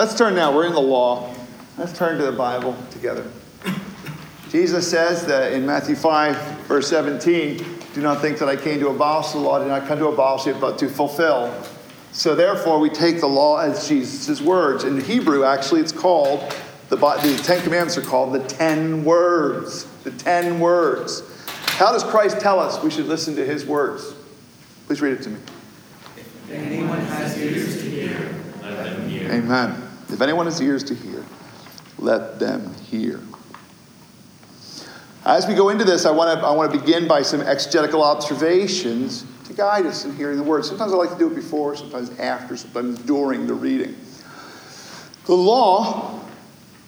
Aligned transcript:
Let's 0.00 0.14
turn 0.14 0.34
now. 0.34 0.50
We're 0.50 0.64
in 0.64 0.72
the 0.72 0.80
law. 0.80 1.30
Let's 1.76 1.92
turn 1.92 2.16
to 2.16 2.24
the 2.24 2.32
Bible 2.32 2.74
together. 2.90 3.30
Jesus 4.48 4.90
says 4.90 5.26
that 5.26 5.52
in 5.52 5.66
Matthew 5.66 5.94
5, 5.94 6.36
verse 6.62 6.88
17, 6.88 7.62
do 7.92 8.00
not 8.00 8.22
think 8.22 8.38
that 8.38 8.48
I 8.48 8.56
came 8.56 8.80
to 8.80 8.88
abolish 8.88 9.32
the 9.32 9.38
law. 9.40 9.56
I 9.56 9.58
did 9.58 9.68
not 9.68 9.86
come 9.86 9.98
to 9.98 10.06
abolish 10.06 10.46
it, 10.46 10.58
but 10.58 10.78
to 10.78 10.88
fulfill. 10.88 11.54
So 12.12 12.34
therefore, 12.34 12.80
we 12.80 12.88
take 12.88 13.20
the 13.20 13.26
law 13.26 13.58
as 13.58 13.86
Jesus' 13.86 14.40
words. 14.40 14.84
In 14.84 14.98
Hebrew, 15.02 15.44
actually, 15.44 15.82
it's 15.82 15.92
called, 15.92 16.50
the, 16.88 16.96
the 16.96 17.38
Ten 17.44 17.62
Commandments 17.62 17.98
are 17.98 18.00
called 18.00 18.32
the 18.32 18.42
Ten 18.44 19.04
Words. 19.04 19.84
The 20.04 20.12
Ten 20.12 20.60
Words. 20.60 21.22
How 21.76 21.92
does 21.92 22.04
Christ 22.04 22.40
tell 22.40 22.58
us 22.58 22.82
we 22.82 22.90
should 22.90 23.06
listen 23.06 23.36
to 23.36 23.44
his 23.44 23.66
words? 23.66 24.14
Please 24.86 25.02
read 25.02 25.12
it 25.12 25.22
to 25.24 25.28
me. 25.28 25.40
If 26.16 26.50
anyone 26.52 27.00
has 27.00 27.36
ears 27.36 27.82
to 27.82 27.90
hear, 27.90 28.34
let 28.62 28.82
them 28.82 29.06
hear. 29.06 29.30
Amen. 29.30 29.79
If 30.12 30.20
anyone 30.20 30.46
has 30.46 30.60
ears 30.60 30.84
to 30.84 30.94
hear, 30.94 31.24
let 31.98 32.38
them 32.38 32.74
hear. 32.74 33.20
As 35.24 35.46
we 35.46 35.54
go 35.54 35.68
into 35.68 35.84
this, 35.84 36.06
I 36.06 36.10
want 36.10 36.40
to, 36.40 36.46
I 36.46 36.50
want 36.52 36.72
to 36.72 36.78
begin 36.78 37.06
by 37.06 37.22
some 37.22 37.42
exegetical 37.42 38.02
observations 38.02 39.26
to 39.44 39.52
guide 39.52 39.84
us 39.84 40.04
in 40.04 40.16
hearing 40.16 40.38
the 40.38 40.42
word. 40.42 40.64
Sometimes 40.64 40.92
I 40.92 40.96
like 40.96 41.10
to 41.10 41.18
do 41.18 41.30
it 41.30 41.34
before, 41.34 41.76
sometimes 41.76 42.10
after, 42.18 42.56
sometimes 42.56 42.98
during 43.00 43.46
the 43.46 43.54
reading. 43.54 43.94
The 45.26 45.34
law, 45.34 46.20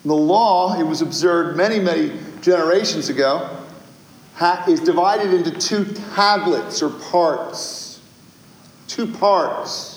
the 0.04 0.14
law, 0.14 0.78
it 0.78 0.82
was 0.82 1.02
observed 1.02 1.56
many, 1.56 1.78
many 1.78 2.18
generations 2.40 3.08
ago, 3.08 3.58
is 4.66 4.80
divided 4.80 5.34
into 5.34 5.50
two 5.50 5.84
tablets 6.14 6.82
or 6.82 6.90
parts. 6.90 8.00
Two 8.88 9.06
parts. 9.06 9.91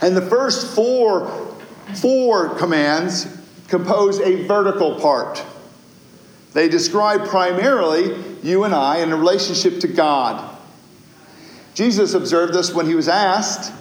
And 0.00 0.16
the 0.16 0.22
first 0.22 0.74
four, 0.74 1.28
four 1.94 2.50
commands 2.56 3.26
compose 3.68 4.20
a 4.20 4.46
vertical 4.46 5.00
part. 5.00 5.44
They 6.54 6.68
describe 6.68 7.26
primarily 7.26 8.16
you 8.42 8.64
and 8.64 8.74
I 8.74 8.98
in 8.98 9.12
a 9.12 9.16
relationship 9.16 9.80
to 9.80 9.88
God. 9.88 10.56
Jesus 11.74 12.14
observed 12.14 12.54
this 12.54 12.74
when 12.74 12.86
he 12.86 12.94
was 12.94 13.08
asked, 13.08 13.72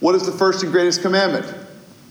What 0.00 0.14
is 0.14 0.26
the 0.26 0.32
first 0.32 0.62
and 0.62 0.72
greatest 0.72 1.02
commandment? 1.02 1.54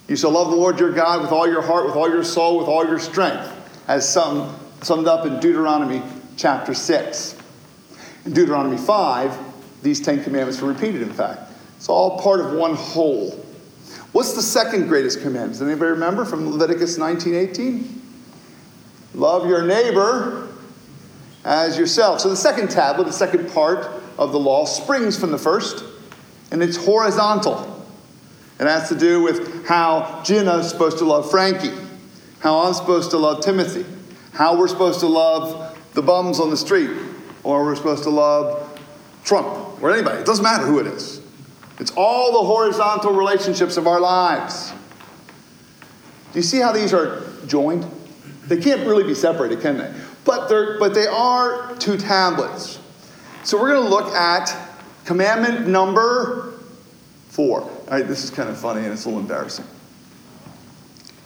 You 0.08 0.16
shall 0.16 0.32
love 0.32 0.50
the 0.50 0.56
Lord 0.56 0.80
your 0.80 0.92
God 0.92 1.22
with 1.22 1.32
all 1.32 1.48
your 1.48 1.62
heart, 1.62 1.86
with 1.86 1.96
all 1.96 2.10
your 2.10 2.24
soul, 2.24 2.60
with 2.60 2.68
all 2.68 2.86
your 2.86 2.98
strength, 2.98 3.52
as 3.88 4.08
some, 4.08 4.58
summed 4.82 5.08
up 5.08 5.26
in 5.26 5.40
Deuteronomy 5.40 6.02
chapter 6.38 6.74
6. 6.74 7.38
In 8.26 8.34
Deuteronomy 8.34 8.78
5, 8.78 9.84
these 9.84 10.00
Ten 10.00 10.24
Commandments 10.24 10.62
were 10.62 10.70
repeated, 10.70 11.02
in 11.02 11.12
fact. 11.12 11.52
It's 11.76 11.90
all 11.90 12.20
part 12.20 12.40
of 12.40 12.54
one 12.54 12.76
whole. 12.76 13.46
What's 14.12 14.34
the 14.34 14.42
second 14.42 14.88
greatest 14.88 15.22
commandment? 15.22 15.54
Does 15.54 15.62
anybody 15.62 15.92
remember 15.92 16.26
from 16.26 16.50
Leviticus 16.50 16.98
19:18? 16.98 18.02
Love 19.14 19.48
your 19.48 19.64
neighbor 19.64 20.48
as 21.44 21.78
yourself. 21.78 22.22
So 22.22 22.30
the 22.30 22.36
second 22.36 22.70
tablet, 22.70 23.06
the 23.06 23.14
second 23.14 23.52
part 23.52 23.88
of 24.18 24.32
the 24.32 24.40
law, 24.40 24.66
springs 24.66 25.18
from 25.18 25.32
the 25.32 25.38
first, 25.38 25.84
and 26.52 26.64
it's 26.64 26.78
horizontal. 26.78 27.86
It 28.60 28.66
has 28.66 28.90
to 28.90 28.96
do 28.96 29.22
with 29.22 29.66
how 29.66 30.22
Gina 30.24 30.58
is 30.58 30.70
supposed 30.70 30.98
to 31.00 31.06
love 31.06 31.30
Frankie, 31.30 31.74
how 32.40 32.60
I'm 32.60 32.74
supposed 32.74 33.12
to 33.12 33.18
love 33.18 33.44
Timothy, 33.44 33.86
how 34.34 34.58
we're 34.58 34.68
supposed 34.68 35.00
to 35.02 35.08
love 35.08 35.78
the 35.94 36.02
bums 36.02 36.40
on 36.40 36.50
the 36.50 36.58
street, 36.58 36.90
or 37.44 37.64
we're 37.64 37.76
supposed 37.76 38.04
to 38.04 38.10
love 38.10 38.80
Trump, 39.24 39.82
or 39.82 39.92
anybody. 39.92 40.20
It 40.20 40.26
doesn't 40.26 40.44
matter 40.44 40.66
who 40.66 40.80
it 40.80 40.88
is. 40.88 41.17
It's 41.80 41.92
all 41.92 42.32
the 42.32 42.48
horizontal 42.48 43.14
relationships 43.14 43.78
of 43.78 43.88
our 43.88 44.00
lives. 44.00 44.74
Do 46.34 46.40
you 46.40 46.44
see 46.44 46.60
how 46.60 46.72
these 46.72 46.94
are 46.94 47.24
joined? 47.46 47.86
They 48.48 48.58
can't 48.58 48.88
really 48.88 49.04
be 49.04 49.14
separated, 49.14 49.62
can 49.62 49.78
they? 49.78 49.94
But, 50.26 50.48
they're, 50.48 50.80
but 50.80 50.94
they 50.94 51.08
are 51.08 51.76
two 51.76 51.98
tablets. 51.98 52.80
So 53.44 53.60
we're 53.60 53.74
going 53.74 53.84
to 53.84 53.90
look 53.90 54.14
at 54.14 54.56
commandment 55.06 55.68
number 55.68 56.54
four. 57.30 57.62
All 57.62 57.86
right, 57.90 58.06
this 58.06 58.24
is 58.24 58.30
kind 58.30 58.50
of 58.50 58.58
funny 58.58 58.84
and 58.84 58.92
it's 58.92 59.06
a 59.06 59.10
little 59.10 59.22
embarrassing. 59.22 59.66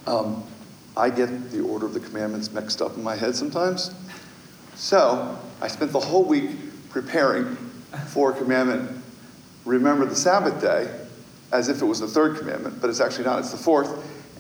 Um, 0.06 0.44
I 0.98 1.10
get 1.10 1.52
the 1.52 1.62
order 1.62 1.86
of 1.86 1.94
the 1.94 2.00
commandments 2.00 2.52
mixed 2.52 2.82
up 2.82 2.98
in 2.98 3.04
my 3.04 3.16
head 3.16 3.36
sometimes. 3.36 3.92
So 4.76 5.38
I 5.62 5.68
spent 5.68 5.92
the 5.92 6.00
whole 6.00 6.26
week 6.26 6.52
preparing 6.90 7.56
for 8.08 8.34
commandment 8.34 9.01
remember 9.66 10.06
the 10.06 10.16
Sabbath 10.16 10.62
day 10.62 10.90
as 11.52 11.70
if 11.70 11.82
it 11.82 11.86
was 11.86 12.00
the 12.00 12.08
third 12.08 12.38
commandment, 12.38 12.80
but 12.82 12.90
it's 12.90 13.00
actually 13.00 13.26
not, 13.26 13.40
it's 13.40 13.52
the 13.52 13.58
fourth, 13.58 13.90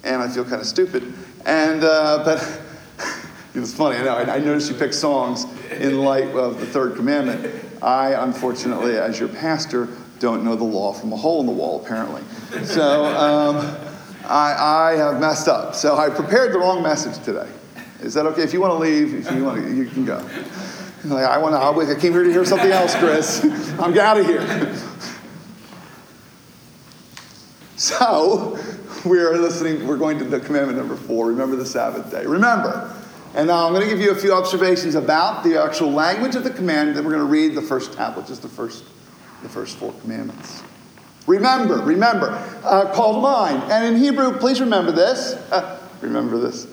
and 0.03 0.21
I 0.21 0.29
feel 0.29 0.43
kind 0.43 0.61
of 0.61 0.67
stupid. 0.67 1.13
And, 1.45 1.83
uh, 1.83 2.23
but 2.25 2.61
it's 3.53 3.73
funny, 3.73 3.97
I 3.97 4.03
know, 4.03 4.15
I, 4.15 4.39
noticed 4.39 4.71
you 4.71 4.77
pick 4.77 4.93
songs 4.93 5.45
in 5.71 5.99
light 5.99 6.29
of 6.29 6.59
the 6.59 6.65
third 6.65 6.95
commandment. 6.95 7.65
I, 7.81 8.13
unfortunately, 8.23 8.97
as 8.97 9.19
your 9.19 9.29
pastor, 9.29 9.89
don't 10.19 10.43
know 10.43 10.55
the 10.55 10.63
law 10.63 10.93
from 10.93 11.11
a 11.13 11.15
hole 11.15 11.39
in 11.39 11.47
the 11.47 11.51
wall, 11.51 11.83
apparently. 11.83 12.21
So 12.63 13.05
um, 13.05 13.57
I, 14.25 14.53
I 14.53 14.95
have 14.97 15.19
messed 15.19 15.47
up. 15.47 15.73
So 15.73 15.97
I 15.97 16.09
prepared 16.09 16.53
the 16.53 16.59
wrong 16.59 16.83
message 16.83 17.23
today. 17.25 17.49
Is 18.01 18.13
that 18.13 18.27
okay? 18.27 18.43
If 18.43 18.53
you 18.53 18.61
want 18.61 18.73
to 18.73 18.77
leave, 18.77 19.15
if 19.15 19.31
you 19.31 19.43
want 19.43 19.63
to, 19.63 19.73
you 19.73 19.85
can 19.85 20.05
go. 20.05 20.17
Like, 21.05 21.25
I 21.25 21.39
want 21.39 21.55
to, 21.55 21.91
I 21.91 21.99
came 21.99 22.13
here 22.13 22.23
to 22.23 22.31
hear 22.31 22.45
something 22.45 22.71
else, 22.71 22.95
Chris. 22.95 23.43
I'm 23.79 23.97
out 23.97 24.19
of 24.19 24.25
here. 24.27 24.90
So, 27.81 28.59
we're 29.05 29.35
listening, 29.39 29.87
we're 29.87 29.97
going 29.97 30.19
to 30.19 30.23
the 30.23 30.39
commandment 30.39 30.77
number 30.77 30.95
four. 30.95 31.29
Remember 31.29 31.55
the 31.55 31.65
Sabbath 31.65 32.11
day. 32.11 32.27
Remember. 32.27 32.95
And 33.33 33.47
now 33.47 33.65
I'm 33.65 33.73
going 33.73 33.81
to 33.81 33.89
give 33.89 33.99
you 33.99 34.11
a 34.11 34.15
few 34.15 34.33
observations 34.33 34.93
about 34.93 35.43
the 35.43 35.59
actual 35.59 35.89
language 35.89 36.35
of 36.35 36.43
the 36.43 36.51
command. 36.51 36.95
Then 36.95 37.03
we're 37.03 37.13
going 37.13 37.25
to 37.25 37.31
read 37.31 37.55
the 37.55 37.61
first 37.61 37.93
tablet, 37.93 38.27
just 38.27 38.43
the 38.43 38.49
first, 38.49 38.83
the 39.41 39.49
first 39.49 39.77
four 39.77 39.93
commandments. 39.93 40.61
Remember, 41.25 41.77
remember, 41.77 42.29
uh, 42.63 42.93
call 42.93 43.15
to 43.15 43.19
mind. 43.19 43.71
And 43.71 43.95
in 43.95 43.99
Hebrew, 43.99 44.37
please 44.37 44.61
remember 44.61 44.91
this. 44.91 45.33
Uh, 45.51 45.79
remember 46.01 46.37
this. 46.37 46.67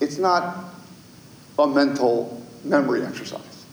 It's 0.00 0.18
not 0.18 0.74
a 1.56 1.68
mental 1.68 2.42
memory 2.64 3.04
exercise. 3.06 3.64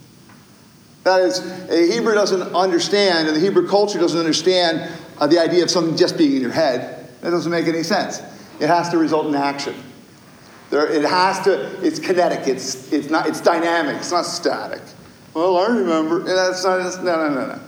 That 1.03 1.21
is, 1.21 1.39
a 1.69 1.91
Hebrew 1.91 2.13
doesn't 2.13 2.53
understand, 2.53 3.27
and 3.27 3.35
the 3.35 3.41
Hebrew 3.41 3.67
culture 3.67 3.97
doesn't 3.97 4.19
understand 4.19 4.87
uh, 5.21 5.27
the 5.27 5.39
idea 5.39 5.63
of 5.63 5.69
something 5.69 5.95
just 5.95 6.17
being 6.17 6.35
in 6.35 6.41
your 6.41 6.51
head. 6.51 7.07
That 7.21 7.29
doesn't 7.29 7.51
make 7.51 7.67
any 7.67 7.83
sense. 7.83 8.19
It 8.59 8.67
has 8.67 8.89
to 8.89 8.97
result 8.97 9.27
in 9.27 9.35
action. 9.35 9.75
There, 10.71 10.87
it 10.87 11.03
has 11.03 11.39
to, 11.41 11.85
it's 11.85 11.99
kinetic, 11.99 12.47
it's, 12.47 12.91
it's, 12.91 13.09
not, 13.09 13.27
it's 13.27 13.39
dynamic, 13.39 13.97
it's 13.97 14.11
not 14.11 14.25
static. 14.25 14.81
Well, 15.33 15.57
I 15.57 15.67
remember. 15.67 16.19
That's 16.23 16.63
not, 16.63 17.03
no, 17.03 17.15
no, 17.15 17.33
no, 17.33 17.47
no. 17.47 17.59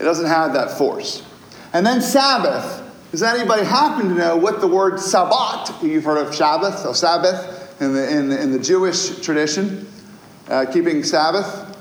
It 0.00 0.02
doesn't 0.02 0.26
have 0.26 0.52
that 0.54 0.76
force. 0.76 1.22
And 1.72 1.86
then 1.86 2.02
Sabbath. 2.02 2.80
Does 3.12 3.22
anybody 3.22 3.62
happen 3.62 4.08
to 4.08 4.14
know 4.14 4.36
what 4.38 4.60
the 4.62 4.66
word 4.66 4.98
Sabbat, 4.98 5.82
you've 5.82 6.04
heard 6.04 6.26
of 6.26 6.34
Sabbath, 6.34 6.86
or 6.86 6.94
Sabbath 6.94 7.78
in 7.80 7.92
the, 7.92 8.10
in 8.10 8.30
the, 8.30 8.42
in 8.42 8.52
the 8.52 8.58
Jewish 8.58 9.20
tradition, 9.20 9.86
uh, 10.48 10.64
keeping 10.72 11.04
Sabbath? 11.04 11.76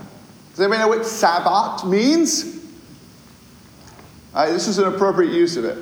Does 0.52 0.60
anybody 0.60 0.80
know 0.80 0.90
what 0.90 1.06
Sabbat 1.06 1.88
means? 1.88 2.51
This 4.34 4.68
is 4.68 4.78
an 4.78 4.86
appropriate 4.94 5.34
use 5.34 5.58
of 5.58 5.66
it. 5.66 5.78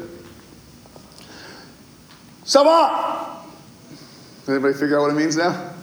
Does 4.40 4.56
anybody 4.56 4.74
figure 4.74 4.98
out 4.98 5.04
what 5.04 5.12
it 5.12 5.18
means 5.18 5.38
now? 5.38 5.74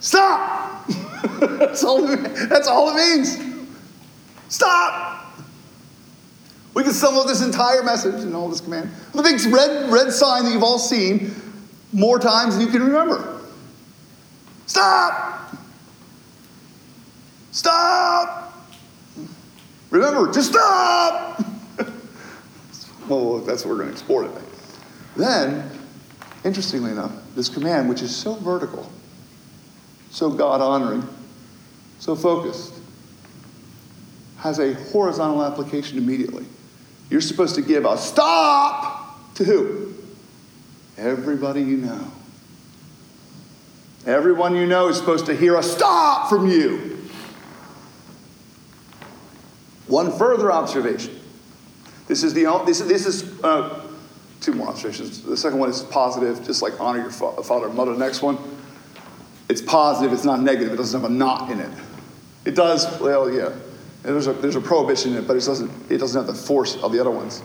Stop! 0.00 0.86
that's, 1.40 1.82
all 1.82 2.06
it, 2.10 2.48
that's 2.50 2.68
all 2.68 2.90
it 2.90 2.96
means. 2.96 3.38
Stop! 4.48 5.24
We 6.74 6.82
can 6.82 6.92
sum 6.92 7.16
up 7.16 7.26
this 7.26 7.40
entire 7.40 7.82
message 7.82 8.22
and 8.22 8.34
all 8.34 8.48
this 8.50 8.60
command. 8.60 8.90
The 9.14 9.22
big 9.22 9.40
red, 9.52 9.90
red 9.90 10.12
sign 10.12 10.44
that 10.44 10.52
you've 10.52 10.62
all 10.62 10.78
seen 10.78 11.34
more 11.92 12.18
times 12.18 12.56
than 12.56 12.66
you 12.66 12.70
can 12.70 12.82
remember. 12.82 13.40
Stop! 14.66 15.56
Stop! 17.52 18.52
Remember, 19.90 20.30
just 20.32 20.50
stop! 20.50 21.53
Oh, 23.10 23.34
well, 23.34 23.38
that's 23.40 23.64
what 23.64 23.70
we're 23.70 23.76
going 23.76 23.88
to 23.88 23.92
explore 23.92 24.22
today. 24.22 24.40
Then, 25.16 25.70
interestingly 26.44 26.90
enough, 26.90 27.12
this 27.34 27.48
command, 27.48 27.88
which 27.88 28.02
is 28.02 28.14
so 28.14 28.34
vertical, 28.34 28.90
so 30.10 30.30
God 30.30 30.60
honoring, 30.60 31.06
so 31.98 32.16
focused, 32.16 32.74
has 34.38 34.58
a 34.58 34.74
horizontal 34.74 35.44
application 35.44 35.98
immediately. 35.98 36.46
You're 37.10 37.20
supposed 37.20 37.54
to 37.56 37.62
give 37.62 37.84
a 37.84 37.98
stop 37.98 39.34
to 39.34 39.44
who? 39.44 39.94
Everybody 40.96 41.60
you 41.60 41.76
know. 41.78 42.10
Everyone 44.06 44.54
you 44.54 44.66
know 44.66 44.88
is 44.88 44.96
supposed 44.96 45.26
to 45.26 45.36
hear 45.36 45.56
a 45.56 45.62
stop 45.62 46.28
from 46.28 46.48
you. 46.48 46.98
One 49.86 50.16
further 50.16 50.50
observation 50.50 51.20
This 52.06 52.22
is 52.22 52.34
the 52.34 52.62
this, 52.66 52.80
this 52.80 53.06
is 53.06 53.42
uh, 53.42 53.86
two 54.40 54.52
more 54.52 54.68
observations. 54.68 55.22
The 55.22 55.36
second 55.36 55.58
one 55.58 55.70
is 55.70 55.82
positive, 55.82 56.44
just 56.44 56.62
like 56.62 56.78
honor 56.80 57.00
your 57.00 57.10
fa- 57.10 57.42
father 57.42 57.66
and 57.66 57.74
mother. 57.74 57.92
The 57.92 57.98
next 57.98 58.22
one, 58.22 58.38
it's 59.48 59.62
positive. 59.62 60.12
It's 60.12 60.24
not 60.24 60.40
negative. 60.40 60.72
It 60.72 60.76
doesn't 60.76 61.00
have 61.00 61.10
a 61.10 61.12
not 61.12 61.50
in 61.50 61.60
it. 61.60 61.70
It 62.44 62.54
does. 62.54 63.00
Well, 63.00 63.30
yeah. 63.30 63.52
There's 64.02 64.26
a, 64.26 64.34
there's 64.34 64.56
a 64.56 64.60
prohibition 64.60 65.12
in 65.12 65.18
it, 65.18 65.26
but 65.26 65.34
it 65.34 65.44
doesn't, 65.44 65.70
it 65.90 65.96
doesn't 65.96 66.26
have 66.26 66.26
the 66.26 66.38
force 66.38 66.76
of 66.76 66.92
the 66.92 67.00
other 67.00 67.10
ones. 67.10 67.42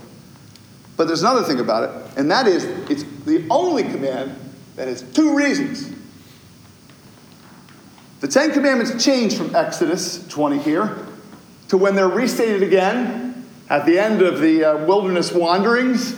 But 0.97 1.07
there's 1.07 1.21
another 1.21 1.43
thing 1.43 1.61
about 1.61 1.83
it, 1.83 2.17
and 2.17 2.29
that 2.29 2.45
is 2.47 2.65
it's 2.89 3.03
the 3.23 3.47
only 3.49 3.83
command 3.83 4.37
that 4.75 4.89
has 4.89 5.01
two 5.13 5.37
reasons. 5.37 5.95
The 8.19 8.27
Ten 8.27 8.51
Commandments 8.51 9.01
change 9.01 9.37
from 9.37 9.55
Exodus 9.55 10.27
20 10.27 10.59
here 10.59 10.97
to 11.69 11.77
when 11.77 11.95
they're 11.95 12.09
restated 12.09 12.61
again 12.63 13.28
at 13.69 13.85
the 13.85 13.99
end 13.99 14.21
of 14.21 14.39
the 14.39 14.63
uh, 14.63 14.85
wilderness 14.85 15.31
wanderings 15.31 16.17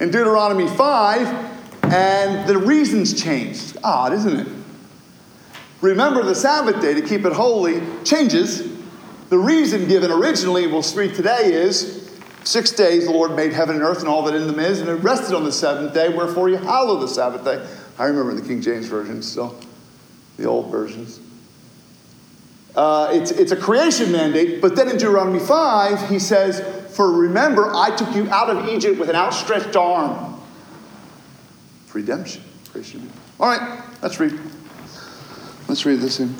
in 0.00 0.10
Deuteronomy 0.10 0.68
5, 0.68 1.84
and 1.84 2.48
the 2.48 2.56
reasons 2.56 3.20
changed. 3.20 3.76
Odd, 3.82 4.12
isn't 4.12 4.40
it? 4.40 4.48
Remember 5.80 6.22
the 6.22 6.34
Sabbath 6.34 6.80
day 6.80 6.94
to 6.94 7.02
keep 7.02 7.24
it 7.24 7.32
holy 7.32 7.82
changes. 8.04 8.70
The 9.30 9.38
reason 9.38 9.88
given 9.88 10.12
originally, 10.12 10.68
we'll 10.68 10.84
read 10.94 11.14
today, 11.14 11.52
is 11.52 12.08
six 12.44 12.70
days 12.70 13.06
the 13.06 13.12
Lord 13.12 13.34
made 13.34 13.52
heaven 13.52 13.76
and 13.76 13.84
earth 13.84 14.00
and 14.00 14.08
all 14.08 14.22
that 14.22 14.34
in 14.34 14.46
them 14.46 14.60
is, 14.60 14.80
and 14.80 14.88
it 14.88 14.94
rested 14.94 15.34
on 15.34 15.44
the 15.44 15.52
seventh 15.52 15.94
day, 15.94 16.08
wherefore 16.08 16.48
you 16.48 16.56
hallow 16.56 17.00
the 17.00 17.08
Sabbath 17.08 17.44
day. 17.44 17.66
I 17.98 18.06
remember 18.06 18.34
the 18.34 18.46
King 18.46 18.62
James 18.62 18.86
Version 18.86 19.22
still, 19.22 19.58
the 20.36 20.44
old 20.44 20.70
versions. 20.70 21.20
Uh, 22.74 23.10
it's, 23.12 23.30
it's 23.32 23.52
a 23.52 23.56
creation 23.56 24.10
mandate, 24.12 24.62
but 24.62 24.74
then 24.76 24.88
in 24.88 24.96
Deuteronomy 24.96 25.40
5, 25.40 26.08
he 26.08 26.18
says, 26.18 26.81
For 26.92 27.10
remember, 27.10 27.74
I 27.74 27.94
took 27.96 28.14
you 28.14 28.28
out 28.30 28.50
of 28.50 28.68
Egypt 28.68 28.98
with 28.98 29.08
an 29.08 29.16
outstretched 29.16 29.76
arm. 29.76 30.40
Redemption. 31.92 32.42
Creation. 32.70 33.10
All 33.38 33.48
right, 33.48 33.82
let's 34.02 34.18
read. 34.18 34.38
Let's 35.68 35.84
read 35.86 36.00
this 36.00 36.20
in. 36.20 36.34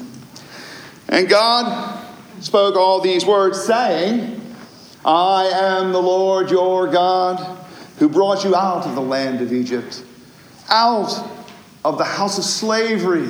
And 1.09 1.29
God 1.29 2.07
spoke 2.41 2.77
all 2.77 3.01
these 3.01 3.25
words, 3.25 3.63
saying, 3.63 4.41
I 5.05 5.45
am 5.47 5.93
the 5.93 6.01
Lord 6.01 6.51
your 6.51 6.87
God, 6.87 7.59
who 7.99 8.09
brought 8.09 8.45
you 8.45 8.55
out 8.55 8.87
of 8.87 8.95
the 8.95 9.03
land 9.03 9.41
of 9.41 9.53
Egypt, 9.53 10.05
out 10.69 11.29
of 11.85 11.99
the 11.99 12.05
house 12.05 12.39
of 12.39 12.45
slavery. 12.45 13.29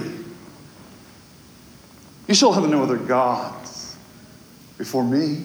You 2.28 2.34
shall 2.34 2.52
have 2.52 2.68
no 2.68 2.82
other 2.82 2.96
gods 2.96 3.96
before 4.78 5.04
me. 5.04 5.44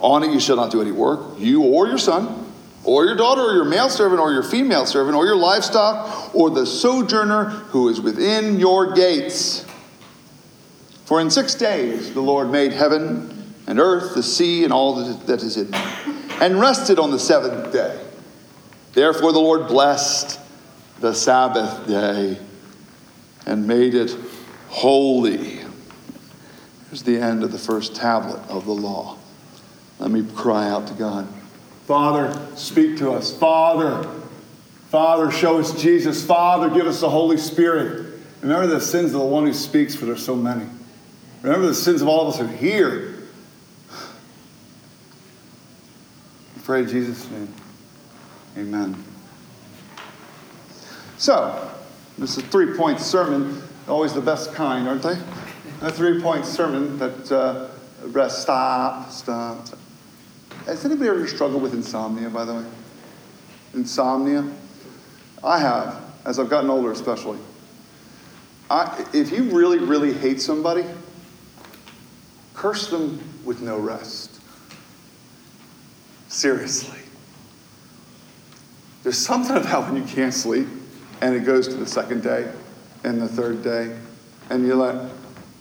On 0.00 0.22
it 0.22 0.32
you 0.32 0.40
shall 0.40 0.56
not 0.56 0.70
do 0.70 0.80
any 0.80 0.92
work, 0.92 1.38
you 1.38 1.62
or 1.62 1.86
your 1.86 1.98
son, 1.98 2.52
or 2.84 3.06
your 3.06 3.16
daughter, 3.16 3.40
or 3.40 3.54
your 3.54 3.64
male 3.64 3.88
servant, 3.88 4.20
or 4.20 4.32
your 4.32 4.42
female 4.42 4.84
servant, 4.84 5.16
or 5.16 5.24
your 5.24 5.36
livestock, 5.36 6.34
or 6.34 6.50
the 6.50 6.66
sojourner 6.66 7.44
who 7.44 7.88
is 7.88 8.00
within 8.00 8.58
your 8.58 8.92
gates. 8.92 9.64
For 11.06 11.20
in 11.20 11.30
six 11.30 11.54
days 11.54 12.12
the 12.12 12.20
Lord 12.20 12.50
made 12.50 12.72
heaven 12.72 13.54
and 13.66 13.80
earth, 13.80 14.14
the 14.14 14.22
sea, 14.22 14.64
and 14.64 14.72
all 14.72 14.94
that 14.96 15.42
is 15.42 15.56
in 15.56 15.70
them, 15.70 16.30
and 16.40 16.60
rested 16.60 16.98
on 16.98 17.10
the 17.10 17.18
seventh 17.18 17.72
day. 17.72 17.98
Therefore, 18.92 19.32
the 19.32 19.40
Lord 19.40 19.66
blessed 19.66 20.38
the 21.00 21.14
Sabbath 21.14 21.86
day 21.88 22.38
and 23.46 23.66
made 23.66 23.94
it 23.94 24.14
holy. 24.68 25.60
Here's 26.88 27.02
the 27.02 27.18
end 27.18 27.42
of 27.42 27.50
the 27.50 27.58
first 27.58 27.96
tablet 27.96 28.40
of 28.48 28.66
the 28.66 28.72
law. 28.72 29.18
Let 29.98 30.10
me 30.10 30.24
cry 30.34 30.68
out 30.68 30.86
to 30.88 30.94
God. 30.94 31.28
Father, 31.86 32.38
speak 32.56 32.98
to 32.98 33.12
us. 33.12 33.36
Father, 33.36 34.08
Father, 34.90 35.30
show 35.30 35.58
us 35.58 35.80
Jesus. 35.80 36.24
Father, 36.24 36.70
give 36.70 36.86
us 36.86 37.00
the 37.00 37.10
Holy 37.10 37.36
Spirit. 37.36 38.20
Remember 38.42 38.66
the 38.66 38.80
sins 38.80 39.06
of 39.06 39.20
the 39.20 39.26
one 39.26 39.44
who 39.46 39.52
speaks, 39.52 39.94
for 39.94 40.06
there's 40.06 40.24
so 40.24 40.36
many. 40.36 40.66
Remember 41.42 41.66
the 41.66 41.74
sins 41.74 42.00
of 42.00 42.08
all 42.08 42.28
of 42.28 42.34
us 42.34 42.40
who 42.40 42.46
hear. 42.46 43.14
I 46.56 46.60
pray 46.62 46.80
in 46.80 46.88
Jesus' 46.88 47.28
name. 47.30 47.52
Amen. 48.56 49.02
So, 51.18 51.70
this 52.16 52.36
is 52.36 52.44
a 52.44 52.46
three 52.46 52.76
point 52.76 53.00
sermon, 53.00 53.62
always 53.88 54.12
the 54.12 54.20
best 54.20 54.54
kind, 54.54 54.86
aren't 54.86 55.02
they? 55.02 55.18
A 55.80 55.90
three 55.90 56.22
point 56.22 56.46
sermon 56.46 56.98
that 56.98 57.32
uh, 57.32 57.68
rest, 58.06 58.42
stop, 58.42 59.10
stop, 59.10 59.66
stop. 59.66 59.78
Has 60.66 60.84
anybody 60.84 61.10
ever 61.10 61.26
struggled 61.26 61.62
with 61.62 61.74
insomnia, 61.74 62.30
by 62.30 62.44
the 62.44 62.54
way? 62.54 62.64
Insomnia? 63.74 64.50
I 65.42 65.58
have, 65.58 66.02
as 66.24 66.38
I've 66.38 66.48
gotten 66.48 66.70
older, 66.70 66.90
especially. 66.90 67.38
I, 68.70 69.06
if 69.12 69.30
you 69.30 69.44
really, 69.56 69.78
really 69.78 70.14
hate 70.14 70.40
somebody, 70.40 70.84
curse 72.54 72.88
them 72.88 73.20
with 73.44 73.60
no 73.60 73.78
rest. 73.78 74.40
Seriously. 76.28 77.00
There's 79.02 79.18
something 79.18 79.56
about 79.56 79.92
when 79.92 79.96
you 79.96 80.08
can't 80.08 80.32
sleep 80.32 80.66
and 81.20 81.34
it 81.34 81.40
goes 81.40 81.68
to 81.68 81.74
the 81.74 81.86
second 81.86 82.22
day 82.22 82.50
and 83.04 83.20
the 83.20 83.28
third 83.28 83.62
day, 83.62 83.96
and 84.50 84.66
you're 84.66 84.76
like, 84.76 85.10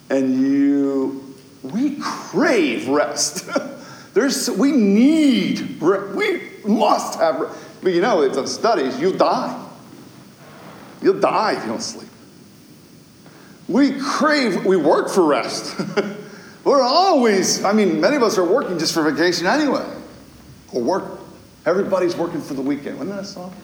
and 0.10 0.42
you, 0.42 1.36
we 1.62 1.98
crave 2.00 2.88
rest. 2.88 3.50
There's, 4.14 4.50
we 4.50 4.72
need, 4.72 5.82
we 5.82 6.42
must 6.66 7.20
have, 7.20 7.56
but 7.82 7.94
you 7.94 8.02
know, 8.02 8.22
it's 8.22 8.38
on 8.38 8.48
studies, 8.48 9.00
you'll 9.00 9.18
die. 9.18 9.60
You'll 11.02 11.20
die 11.20 11.54
if 11.54 11.64
you 11.64 11.70
don't 11.70 11.82
sleep. 11.82 12.10
We 13.68 14.00
crave, 14.00 14.66
we 14.66 14.78
work 14.78 15.10
for 15.10 15.26
rest. 15.26 15.76
We're 16.64 16.82
always, 16.82 17.66
I 17.66 17.74
mean, 17.74 18.00
many 18.00 18.16
of 18.16 18.24
us 18.24 18.38
are 18.38 18.46
working 18.46 18.80
just 18.80 18.94
for 18.94 19.10
vacation 19.10 19.48
anyway, 19.48 19.86
or 20.72 20.82
work 20.82 21.24
Everybody's 21.66 22.16
working 22.16 22.42
for 22.42 22.56
the 22.56 22.62
weekend. 22.62 23.00
Wasn't 23.00 23.16
that 23.16 23.24
a 23.24 23.26
song? 23.26 23.56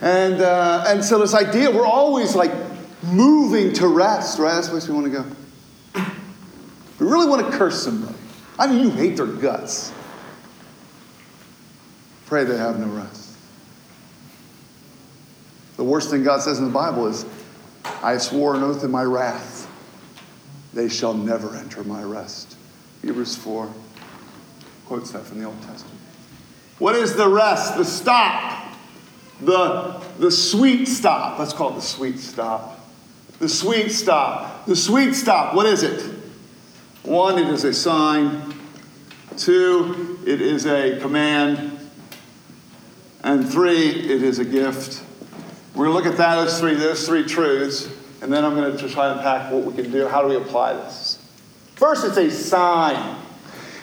And, 0.00 0.40
uh, 0.40 0.84
and 0.86 1.04
so 1.04 1.18
this 1.18 1.34
idea, 1.34 1.70
we're 1.70 1.84
always 1.84 2.34
like 2.34 2.52
moving 3.02 3.74
to 3.74 3.88
rest, 3.88 4.38
right? 4.38 4.54
That's 4.54 4.68
the 4.68 4.72
place 4.72 4.88
we 4.88 4.94
want 4.94 5.06
to 5.06 5.12
go. 5.12 6.04
We 6.98 7.06
really 7.06 7.28
want 7.28 7.50
to 7.50 7.58
curse 7.58 7.82
somebody. 7.82 8.14
I 8.58 8.66
mean, 8.66 8.82
you 8.82 8.90
hate 8.90 9.16
their 9.16 9.26
guts. 9.26 9.92
Pray 12.26 12.44
they 12.44 12.56
have 12.56 12.78
no 12.78 12.86
rest. 12.86 13.36
The 15.76 15.84
worst 15.84 16.10
thing 16.10 16.24
God 16.24 16.40
says 16.40 16.58
in 16.58 16.64
the 16.64 16.70
Bible 16.70 17.06
is, 17.06 17.26
I 18.02 18.16
swore 18.16 18.54
an 18.54 18.62
oath 18.62 18.82
in 18.82 18.90
my 18.90 19.04
wrath, 19.04 19.70
they 20.72 20.88
shall 20.88 21.14
never 21.14 21.54
enter 21.54 21.84
my 21.84 22.02
rest. 22.02 22.56
Hebrews 23.02 23.36
4 23.36 23.72
quotes 24.86 25.10
that 25.12 25.24
from 25.24 25.38
the 25.40 25.46
Old 25.46 25.60
Testament. 25.62 25.98
What 26.78 26.94
is 26.94 27.14
the 27.14 27.28
rest? 27.28 27.76
The 27.76 27.84
stop. 27.84 28.74
The, 29.40 30.02
the 30.18 30.30
sweet 30.30 30.86
stop. 30.86 31.38
Let's 31.38 31.52
call 31.52 31.72
it 31.72 31.76
the 31.76 31.82
sweet 31.82 32.18
stop. 32.18 32.80
The 33.38 33.48
sweet 33.48 33.90
stop. 33.90 34.66
The 34.66 34.76
sweet 34.76 35.14
stop. 35.14 35.54
What 35.54 35.66
is 35.66 35.82
it? 35.82 36.14
One, 37.02 37.38
it 37.38 37.48
is 37.48 37.64
a 37.64 37.72
sign. 37.72 38.45
Two, 39.36 40.18
it 40.26 40.40
is 40.40 40.66
a 40.66 40.98
command. 41.00 41.78
And 43.22 43.48
three, 43.48 43.90
it 43.90 44.22
is 44.22 44.38
a 44.38 44.44
gift. 44.44 45.02
We're 45.74 45.86
going 45.86 46.02
to 46.02 46.04
look 46.04 46.06
at 46.06 46.16
that, 46.18 46.36
those 46.36 46.58
three, 46.58 46.74
those 46.74 47.06
three 47.06 47.24
truths, 47.24 47.92
and 48.22 48.32
then 48.32 48.44
I'm 48.44 48.54
going 48.54 48.76
to 48.76 48.88
try 48.88 49.08
to 49.08 49.18
unpack 49.18 49.52
what 49.52 49.64
we 49.64 49.74
can 49.74 49.92
do. 49.92 50.08
How 50.08 50.22
do 50.22 50.28
we 50.28 50.36
apply 50.36 50.74
this? 50.74 51.22
First, 51.74 52.06
it's 52.06 52.16
a 52.16 52.30
sign. 52.30 53.16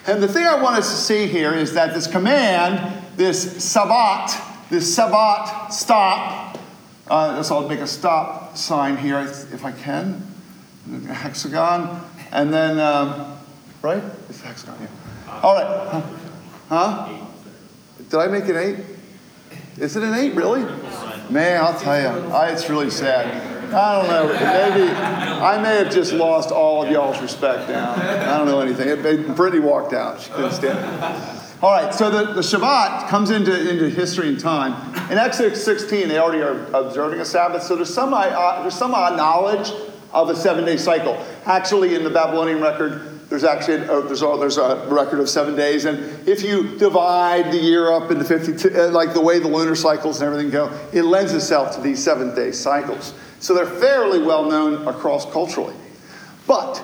And 0.08 0.24
the 0.24 0.28
thing 0.28 0.46
I 0.46 0.62
want 0.62 0.78
us 0.78 0.90
to 0.90 0.96
see 0.96 1.28
here 1.28 1.54
is 1.54 1.74
that 1.74 1.94
this 1.94 2.08
command, 2.08 3.06
this 3.16 3.64
sabbat, 3.64 4.42
this 4.70 4.94
sabbat, 4.96 5.72
stop, 5.72 6.58
uh, 7.08 7.44
so 7.44 7.58
I'll 7.58 7.70
make 7.70 7.80
a 7.80 7.88
stop 7.88 8.58
sign 8.58 8.98
here 8.98 9.20
if 9.20 9.64
I 9.64 9.72
can, 9.72 10.26
a 11.08 11.14
hexagon, 11.14 12.02
and 12.32 12.52
then, 12.52 12.80
um, 12.80 13.38
right? 13.82 14.04
It's 14.30 14.42
a 14.42 14.46
hexagon, 14.46 14.78
yeah. 14.82 15.03
All 15.42 15.56
right. 15.56 16.04
Huh? 16.70 17.18
Did 18.10 18.20
I 18.20 18.28
make 18.28 18.46
an 18.46 18.58
eight? 18.58 18.78
Is 19.78 19.96
it 19.96 20.04
an 20.04 20.14
eight, 20.14 20.36
really? 20.36 20.62
Man, 21.30 21.64
I'll 21.64 21.80
tell 21.80 22.00
you, 22.00 22.30
I, 22.30 22.50
it's 22.50 22.70
really 22.70 22.90
sad. 22.90 23.52
I 23.74 24.02
don't 24.02 24.08
know. 24.08 24.28
Maybe 24.28 24.92
I 24.92 25.60
may 25.62 25.78
have 25.78 25.92
just 25.92 26.14
lost 26.14 26.52
all 26.52 26.84
of 26.84 26.92
y'all's 26.92 27.20
respect 27.22 27.70
now. 27.70 27.94
I 27.94 28.38
don't 28.38 28.46
know 28.46 28.60
anything. 28.60 28.88
It, 28.88 29.36
Brittany 29.36 29.62
walked 29.62 29.94
out. 29.94 30.22
She 30.22 30.30
couldn't 30.32 30.52
stand 30.52 30.78
it. 30.78 31.44
All 31.64 31.72
right, 31.72 31.94
so 31.94 32.12
the, 32.12 32.34
the 32.34 32.42
Shabbat 32.42 33.08
comes 33.08 33.30
into, 33.30 33.58
into 33.58 33.90
history 33.90 34.28
and 34.28 34.40
time. 34.40 34.74
In 35.10 35.18
Exodus 35.18 35.64
16, 35.64 36.10
they 36.10 36.20
already 36.20 36.44
are 36.44 36.66
observing 36.74 37.22
a 37.22 37.26
Sabbath, 37.26 37.64
so 37.64 37.76
there's 37.76 37.94
some, 37.94 38.14
uh, 38.14 38.62
there's 38.62 38.76
some 38.76 38.94
uh, 38.94 39.16
knowledge 39.16 39.72
of 40.12 40.30
a 40.30 40.36
seven 40.36 40.66
day 40.66 40.78
cycle. 40.78 41.26
Actually, 41.46 41.96
in 41.96 42.04
the 42.04 42.10
Babylonian 42.10 42.62
record, 42.62 43.13
there's 43.34 43.44
actually 43.44 43.78
a, 43.78 44.02
there's, 44.04 44.22
a, 44.22 44.38
there's 44.40 44.58
a 44.60 44.86
record 44.92 45.20
of 45.20 45.28
seven 45.28 45.56
days, 45.56 45.86
and 45.86 46.28
if 46.28 46.44
you 46.44 46.78
divide 46.78 47.52
the 47.52 47.58
year 47.58 47.92
up 47.92 48.12
into 48.12 48.24
52, 48.24 48.70
uh, 48.70 48.92
like 48.92 49.16
the 49.16 49.22
way 49.22 49.40
the 49.40 49.48
lunar 49.48 49.74
cycles 49.74 50.22
and 50.22 50.28
everything 50.28 50.52
go, 50.52 50.72
it 50.94 51.02
lends 51.02 51.34
itself 51.34 51.76
to 51.76 51.82
these 51.82 52.02
seven 52.04 52.36
day 52.36 52.52
cycles. 52.52 53.16
So 53.40 53.56
they're 53.56 53.66
fairly 53.66 54.22
well 54.22 54.46
known 54.46 54.88
across 54.88 55.26
culturally. 55.32 55.74
But 56.46 56.80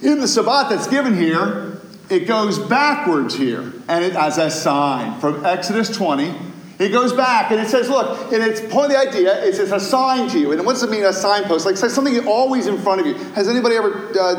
in 0.00 0.18
the 0.18 0.26
Sabbat 0.26 0.70
that's 0.70 0.86
given 0.86 1.14
here, 1.14 1.78
it 2.08 2.20
goes 2.20 2.58
backwards 2.58 3.34
here, 3.34 3.70
and 3.86 4.02
it, 4.02 4.14
as 4.14 4.38
a 4.38 4.50
sign 4.50 5.20
from 5.20 5.44
Exodus 5.44 5.94
20. 5.94 6.34
It 6.78 6.90
goes 6.90 7.14
back 7.14 7.52
and 7.52 7.58
it 7.58 7.68
says, 7.68 7.88
look, 7.88 8.30
and 8.34 8.42
it's 8.42 8.60
point 8.60 8.86
of 8.86 8.90
the 8.90 8.98
idea 8.98 9.42
is 9.42 9.58
it's 9.58 9.72
a 9.72 9.80
sign 9.80 10.28
to 10.28 10.38
you. 10.38 10.52
And 10.52 10.64
what 10.66 10.74
does 10.74 10.82
it 10.82 10.90
mean, 10.90 11.04
a 11.04 11.12
signpost? 11.12 11.64
Like 11.64 11.78
something 11.78 12.26
always 12.26 12.66
in 12.66 12.76
front 12.76 13.00
of 13.00 13.06
you. 13.06 13.14
Has 13.32 13.48
anybody 13.48 13.76
ever, 13.76 14.10
uh, 14.20 14.34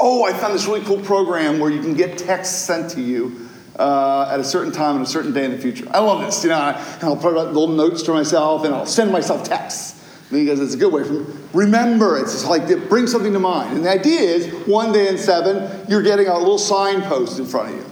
oh, 0.00 0.24
I 0.24 0.32
found 0.32 0.54
this 0.54 0.66
really 0.66 0.82
cool 0.82 1.00
program 1.00 1.58
where 1.58 1.70
you 1.70 1.80
can 1.80 1.94
get 1.94 2.18
texts 2.18 2.56
sent 2.64 2.90
to 2.92 3.00
you 3.00 3.48
uh, 3.78 4.28
at 4.30 4.40
a 4.40 4.44
certain 4.44 4.72
time 4.72 4.96
and 4.96 5.04
a 5.04 5.08
certain 5.08 5.32
day 5.32 5.44
in 5.44 5.52
the 5.52 5.58
future. 5.58 5.86
I 5.90 6.00
love 6.00 6.24
this, 6.24 6.42
you 6.42 6.50
know, 6.50 6.56
and 6.56 7.04
I'll 7.04 7.16
put 7.16 7.34
little 7.34 7.68
notes 7.68 8.02
to 8.04 8.12
myself 8.12 8.64
and 8.64 8.74
I'll 8.74 8.86
send 8.86 9.12
myself 9.12 9.44
texts 9.44 9.94
because 10.30 10.60
it's 10.60 10.74
a 10.74 10.76
good 10.76 10.92
way 10.92 11.04
from 11.04 11.48
remember 11.54 12.18
it's 12.18 12.44
like 12.44 12.68
it 12.68 12.88
brings 12.88 13.10
something 13.10 13.32
to 13.32 13.38
mind. 13.38 13.76
And 13.76 13.84
the 13.84 13.90
idea 13.90 14.20
is 14.20 14.66
one 14.66 14.92
day 14.92 15.08
in 15.08 15.16
seven 15.16 15.86
you're 15.88 16.02
getting 16.02 16.26
a 16.26 16.36
little 16.36 16.58
signpost 16.58 17.38
in 17.38 17.46
front 17.46 17.70
of 17.70 17.76
you. 17.76 17.86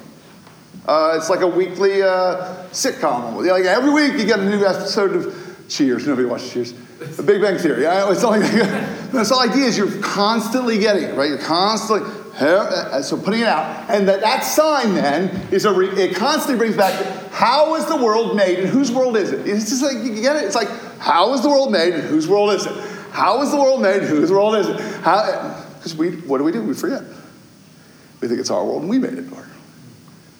Uh, 0.87 1.15
it's 1.17 1.31
like 1.31 1.41
a 1.41 1.47
weekly 1.47 2.03
uh, 2.03 2.65
sitcom 2.71 3.45
like 3.45 3.65
every 3.65 3.91
week 3.91 4.13
you 4.13 4.25
get 4.25 4.39
a 4.39 4.45
new 4.45 4.65
episode 4.65 5.17
of 5.17 5.56
cheers 5.69 6.07
nobody 6.07 6.27
watches 6.27 6.53
cheers 6.53 6.73
the 7.17 7.23
big 7.23 7.41
bang 7.41 7.59
theory 7.59 7.87
I, 7.87 8.11
it's 8.11 8.23
like 8.25 8.41
the 8.41 9.25
whole 9.25 9.41
idea 9.41 9.65
is 9.65 9.77
you're 9.77 10.01
constantly 10.01 10.79
getting 10.79 11.05
it 11.05 11.15
right 11.15 11.29
you're 11.29 11.39
constantly 11.39 12.09
uh, 12.39 13.01
so 13.01 13.17
putting 13.17 13.41
it 13.41 13.47
out 13.47 13.89
and 13.91 14.07
that, 14.09 14.21
that 14.21 14.41
sign 14.41 14.95
then 14.95 15.29
is 15.51 15.65
a 15.65 15.73
re, 15.73 15.89
it 15.89 16.15
constantly 16.15 16.59
brings 16.59 16.77
back 16.77 16.95
how 17.33 17.75
is 17.77 17.87
the 17.87 17.97
world 17.97 18.37
made 18.37 18.59
and 18.59 18.69
whose 18.69 18.93
world 18.93 19.17
is 19.17 19.33
it 19.33 19.47
it's 19.47 19.71
just 19.71 19.83
like 19.83 19.97
you 20.05 20.21
get 20.21 20.37
it 20.37 20.45
it's 20.45 20.55
like 20.55 20.69
how 20.99 21.35
is 21.35 21.43
the 21.43 21.49
world 21.49 21.73
made 21.73 21.95
and 21.95 22.03
whose 22.03 22.27
world 22.27 22.51
is 22.51 22.67
it? 22.67 22.73
How 23.11 23.43
is 23.43 23.51
the 23.51 23.57
world 23.57 23.81
made 23.81 23.99
and 23.99 24.09
whose 24.09 24.31
world 24.31 24.57
is 24.57 24.69
it? 24.69 24.77
Because 24.77 25.95
we, 25.97 26.17
what 26.23 26.39
do 26.39 26.45
we 26.45 26.53
do? 26.53 26.63
We 26.63 26.75
forget. 26.75 27.03
We 28.21 28.29
think 28.29 28.41
it's 28.41 28.51
our 28.51 28.65
world 28.65 28.83
and 28.83 28.91
we 28.91 28.99
made 28.99 29.15
it. 29.15 29.31
Or, 29.33 29.47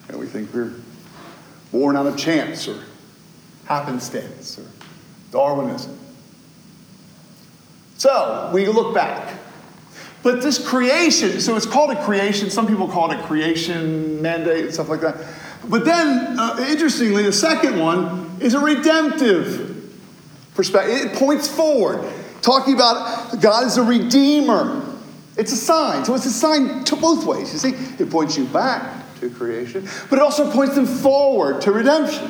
and 0.09 0.19
we 0.19 0.25
think 0.25 0.53
we're 0.53 0.73
born 1.71 1.95
out 1.95 2.05
of 2.05 2.17
chance 2.17 2.67
or 2.67 2.83
happenstance 3.65 4.59
or 4.59 4.65
Darwinism. 5.31 5.97
So 7.97 8.51
we 8.53 8.67
look 8.67 8.93
back. 8.93 9.37
But 10.23 10.41
this 10.41 10.65
creation, 10.65 11.39
so 11.39 11.55
it's 11.55 11.65
called 11.65 11.91
a 11.91 12.03
creation. 12.03 12.49
Some 12.49 12.67
people 12.67 12.87
call 12.87 13.11
it 13.11 13.19
a 13.19 13.23
creation 13.23 14.21
mandate 14.21 14.65
and 14.65 14.73
stuff 14.73 14.89
like 14.89 15.01
that. 15.01 15.15
But 15.69 15.85
then, 15.85 16.39
uh, 16.39 16.65
interestingly, 16.69 17.23
the 17.23 17.31
second 17.31 17.79
one 17.79 18.37
is 18.39 18.53
a 18.53 18.59
redemptive 18.59 19.91
perspective. 20.53 21.11
It 21.11 21.17
points 21.17 21.47
forward, 21.47 22.03
talking 22.41 22.73
about 22.73 23.39
God 23.41 23.65
as 23.65 23.77
a 23.77 23.83
redeemer. 23.83 24.83
It's 25.37 25.51
a 25.51 25.57
sign. 25.57 26.03
So 26.03 26.15
it's 26.15 26.25
a 26.25 26.31
sign 26.31 26.83
to 26.85 26.95
both 26.95 27.25
ways. 27.25 27.53
You 27.53 27.59
see, 27.59 27.69
it 28.01 28.09
points 28.09 28.37
you 28.37 28.45
back 28.45 29.03
to 29.19 29.29
creation, 29.29 29.87
but 30.09 30.19
it 30.19 30.21
also 30.21 30.51
points 30.51 30.75
them 30.75 30.85
forward 30.85 31.61
to 31.61 31.71
redemption. 31.71 32.29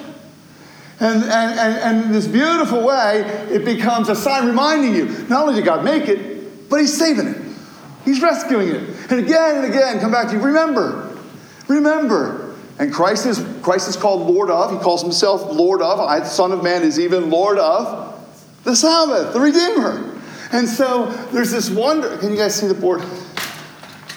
And, 1.00 1.24
and, 1.24 1.60
and, 1.60 2.06
in 2.06 2.12
this 2.12 2.27
beautiful 2.27 2.84
way, 2.84 3.22
it 3.51 3.63
becomes 3.63 4.10
a 4.10 4.16
sign 4.16 4.48
reminding 4.48 4.96
you 4.96 5.06
not 5.27 5.44
only 5.44 5.56
did 5.56 5.66
God 5.66 5.84
make 5.84 6.08
it, 6.08 6.70
but 6.70 6.80
He's 6.80 6.98
saving 6.98 7.27
it. 7.27 7.42
He's 8.04 8.22
rescuing 8.22 8.70
it. 8.70 9.12
And 9.12 9.20
again 9.20 9.58
and 9.58 9.66
again, 9.66 10.00
come 10.00 10.12
back 10.12 10.27
to 10.30 10.34
you. 10.34 10.42
Remember, 10.42 11.16
remember. 11.68 12.56
And 12.80 12.94
Christ 12.94 13.25
is, 13.25 13.44
Christ 13.62 13.89
is 13.89 13.98
called 13.98 14.27
Lord 14.27 14.50
of. 14.50 14.72
He 14.72 14.77
calls 14.77 15.01
himself 15.01 15.51
Lord 15.51 15.82
of. 15.82 16.00
I, 16.00 16.20
the 16.20 16.25
Son 16.25 16.51
of 16.51 16.63
Man, 16.63 16.84
is 16.84 17.00
even 17.00 17.30
Lord 17.30 17.58
of 17.58 18.08
the 18.63 18.75
Sabbath, 18.75 19.34
the 19.34 19.39
Redeemer. 19.39 20.20
And 20.51 20.68
so 20.68 21.08
there's 21.32 21.51
this 21.51 21.70
wonder. 21.70 22.18
Can 22.18 22.32
you 22.32 22.38
guys 22.38 22.56
see 22.56 22.68
the 22.68 22.74
board? 22.74 23.01
I 23.01 23.06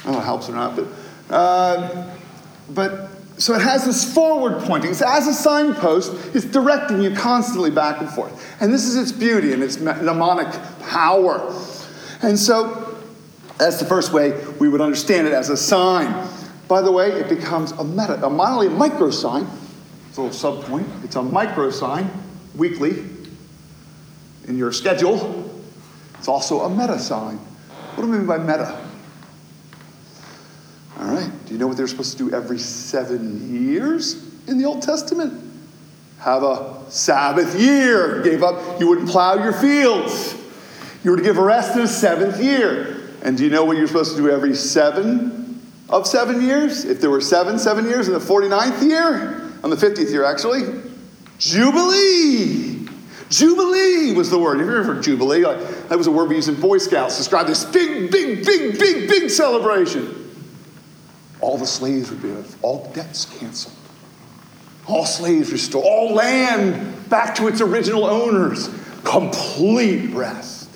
don't 0.04 0.12
know 0.12 0.18
if 0.18 0.22
it 0.22 0.24
helps 0.24 0.48
or 0.48 0.52
not, 0.52 0.76
but, 0.76 0.86
uh, 1.34 2.16
but 2.70 3.09
so 3.40 3.54
it 3.54 3.62
has 3.62 3.86
this 3.86 4.12
forward 4.12 4.62
pointing. 4.64 4.92
So 4.92 5.06
as 5.08 5.26
a 5.26 5.32
signpost, 5.32 6.12
it's 6.34 6.44
directing 6.44 7.00
you 7.00 7.14
constantly 7.14 7.70
back 7.70 8.02
and 8.02 8.10
forth. 8.10 8.46
And 8.60 8.72
this 8.72 8.84
is 8.84 8.96
its 8.96 9.12
beauty 9.12 9.54
and 9.54 9.62
its 9.62 9.78
mnemonic 9.78 10.48
power. 10.88 11.50
And 12.20 12.38
so 12.38 12.98
that's 13.56 13.78
the 13.78 13.86
first 13.86 14.12
way 14.12 14.38
we 14.60 14.68
would 14.68 14.82
understand 14.82 15.26
it 15.26 15.32
as 15.32 15.48
a 15.48 15.56
sign. 15.56 16.28
By 16.68 16.82
the 16.82 16.92
way, 16.92 17.12
it 17.12 17.30
becomes 17.30 17.72
a 17.72 17.82
meta, 17.82 18.22
a 18.22 18.28
a 18.28 18.30
micro 18.30 19.10
sign, 19.10 19.46
it's 20.10 20.18
a 20.18 20.22
little 20.22 20.52
subpoint, 20.52 21.04
it's 21.04 21.16
a 21.16 21.22
micro 21.22 21.70
sign 21.70 22.10
weekly 22.54 23.06
in 24.48 24.58
your 24.58 24.70
schedule. 24.70 25.50
It's 26.18 26.28
also 26.28 26.60
a 26.60 26.68
meta 26.68 26.98
sign. 26.98 27.38
What 27.94 28.04
do 28.04 28.12
I 28.12 28.18
mean 28.18 28.26
by 28.26 28.36
meta? 28.36 28.89
All 30.98 31.06
right. 31.06 31.30
Do 31.46 31.52
you 31.52 31.58
know 31.58 31.66
what 31.66 31.76
they're 31.76 31.86
supposed 31.86 32.18
to 32.18 32.28
do 32.28 32.34
every 32.34 32.58
seven 32.58 33.64
years 33.64 34.22
in 34.46 34.58
the 34.58 34.64
Old 34.64 34.82
Testament? 34.82 35.48
Have 36.18 36.42
a 36.42 36.82
Sabbath 36.88 37.58
year. 37.58 38.22
Gave 38.22 38.42
up, 38.42 38.80
you 38.80 38.88
wouldn't 38.88 39.08
plow 39.08 39.42
your 39.42 39.52
fields. 39.52 40.34
You 41.02 41.12
were 41.12 41.16
to 41.16 41.22
give 41.22 41.38
a 41.38 41.42
rest 41.42 41.74
in 41.74 41.82
the 41.82 41.88
seventh 41.88 42.42
year. 42.42 43.10
And 43.22 43.36
do 43.36 43.44
you 43.44 43.50
know 43.50 43.64
what 43.64 43.76
you're 43.76 43.86
supposed 43.86 44.16
to 44.16 44.22
do 44.22 44.30
every 44.30 44.54
seven 44.54 45.62
of 45.88 46.06
seven 46.06 46.42
years? 46.42 46.84
If 46.84 47.00
there 47.00 47.10
were 47.10 47.20
seven, 47.20 47.58
seven 47.58 47.86
years 47.86 48.06
in 48.06 48.14
the 48.14 48.20
49th 48.20 48.82
year, 48.82 49.50
on 49.62 49.70
the 49.70 49.76
50th 49.76 50.10
year 50.10 50.24
actually, 50.24 50.82
Jubilee. 51.38 52.86
Jubilee 53.30 54.12
was 54.12 54.28
the 54.28 54.38
word. 54.38 54.58
Have 54.58 54.68
you 54.68 54.76
ever 54.76 54.94
heard 54.94 55.02
Jubilee? 55.02 55.42
That 55.42 55.96
was 55.96 56.06
a 56.06 56.10
word 56.10 56.28
we 56.28 56.36
used 56.36 56.48
in 56.48 56.60
Boy 56.60 56.78
Scouts 56.78 57.14
to 57.14 57.20
describe 57.20 57.46
this 57.46 57.64
big, 57.64 58.10
big, 58.10 58.44
big, 58.44 58.78
big, 58.78 59.08
big 59.08 59.30
celebration. 59.30 60.29
All 61.40 61.56
the 61.56 61.66
slaves 61.66 62.10
would 62.10 62.22
be, 62.22 62.34
all 62.62 62.90
debts 62.92 63.24
canceled. 63.38 63.74
All 64.86 65.06
slaves 65.06 65.52
restored. 65.52 65.84
All 65.84 66.14
land 66.14 67.08
back 67.08 67.34
to 67.36 67.48
its 67.48 67.60
original 67.60 68.04
owners. 68.04 68.68
Complete 69.04 70.12
rest. 70.12 70.68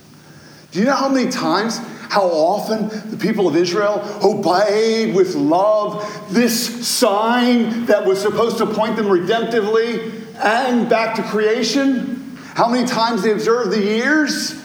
Do 0.71 0.79
you 0.79 0.87
know 0.87 0.95
how 0.95 1.09
many 1.09 1.31
times, 1.31 1.79
how 2.09 2.27
often 2.27 2.89
the 3.11 3.17
people 3.17 3.47
of 3.47 3.57
Israel 3.57 4.01
obeyed 4.23 5.15
with 5.15 5.35
love 5.35 6.05
this 6.31 6.87
sign 6.87 7.87
that 7.87 8.05
was 8.05 8.21
supposed 8.21 8.59
to 8.59 8.67
point 8.67 8.97
them 8.97 9.07
redemptively 9.07 10.35
and 10.37 10.89
back 10.89 11.17
to 11.17 11.23
creation? 11.23 12.37
How 12.55 12.69
many 12.69 12.87
times 12.87 13.23
they 13.23 13.33
observed 13.33 13.71
the 13.73 13.83
years? 13.83 14.61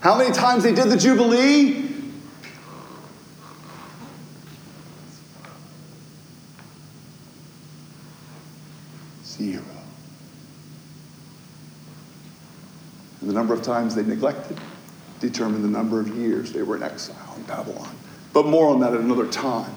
How 0.00 0.18
many 0.18 0.32
times 0.32 0.62
they 0.64 0.74
did 0.74 0.88
the 0.88 0.96
Jubilee? 0.96 1.88
Zero. 9.24 9.62
And 13.20 13.21
the 13.32 13.38
number 13.38 13.54
of 13.54 13.62
times 13.62 13.94
they 13.94 14.02
neglected 14.02 14.58
determined 15.20 15.64
the 15.64 15.68
number 15.68 16.00
of 16.00 16.08
years 16.08 16.52
they 16.52 16.62
were 16.62 16.76
in 16.76 16.82
exile 16.82 17.34
in 17.36 17.42
Babylon. 17.44 17.88
But 18.32 18.46
more 18.46 18.68
on 18.68 18.80
that 18.80 18.92
at 18.92 19.00
another 19.00 19.26
time. 19.28 19.72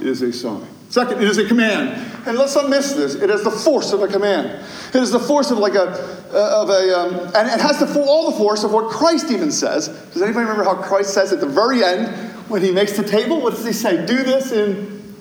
It 0.00 0.06
is 0.06 0.22
a 0.22 0.32
sign. 0.32 0.66
Second, 0.88 1.22
it 1.22 1.28
is 1.28 1.38
a 1.38 1.46
command. 1.46 2.12
And 2.26 2.38
let's 2.38 2.54
not 2.54 2.68
miss 2.68 2.92
this. 2.92 3.14
It 3.14 3.28
has 3.30 3.44
the 3.44 3.50
force 3.50 3.92
of 3.92 4.02
a 4.02 4.08
command. 4.08 4.64
It 4.94 5.02
is 5.02 5.10
the 5.10 5.18
force 5.18 5.50
of 5.50 5.58
like 5.58 5.74
a, 5.74 5.90
uh, 6.32 6.62
of 6.62 6.70
a, 6.70 6.98
um, 6.98 7.14
and 7.34 7.48
it 7.48 7.60
has 7.60 7.78
the, 7.78 8.04
all 8.04 8.30
the 8.30 8.36
force 8.36 8.64
of 8.64 8.72
what 8.72 8.90
Christ 8.90 9.30
even 9.30 9.50
says. 9.50 9.88
Does 9.88 10.22
anybody 10.22 10.46
remember 10.46 10.64
how 10.64 10.74
Christ 10.74 11.12
says 11.12 11.32
at 11.32 11.40
the 11.40 11.46
very 11.46 11.84
end 11.84 12.08
when 12.48 12.62
he 12.62 12.70
makes 12.70 12.96
the 12.96 13.04
table? 13.04 13.40
What 13.40 13.54
does 13.54 13.64
he 13.64 13.72
say? 13.72 14.06
Do 14.06 14.22
this 14.22 14.52
in 14.52 15.14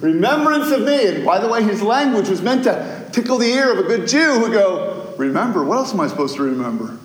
remembrance 0.00 0.70
of 0.70 0.82
me. 0.82 1.06
And 1.06 1.24
by 1.24 1.38
the 1.38 1.48
way, 1.48 1.62
his 1.62 1.82
language 1.82 2.28
was 2.28 2.42
meant 2.42 2.64
to 2.64 3.08
tickle 3.12 3.38
the 3.38 3.46
ear 3.46 3.72
of 3.72 3.78
a 3.78 3.84
good 3.84 4.08
Jew 4.08 4.40
who 4.40 4.52
go, 4.52 5.01
remember, 5.22 5.64
what 5.64 5.78
else 5.78 5.92
am 5.92 6.00
I 6.00 6.08
supposed 6.08 6.36
to 6.36 6.42
remember? 6.42 6.98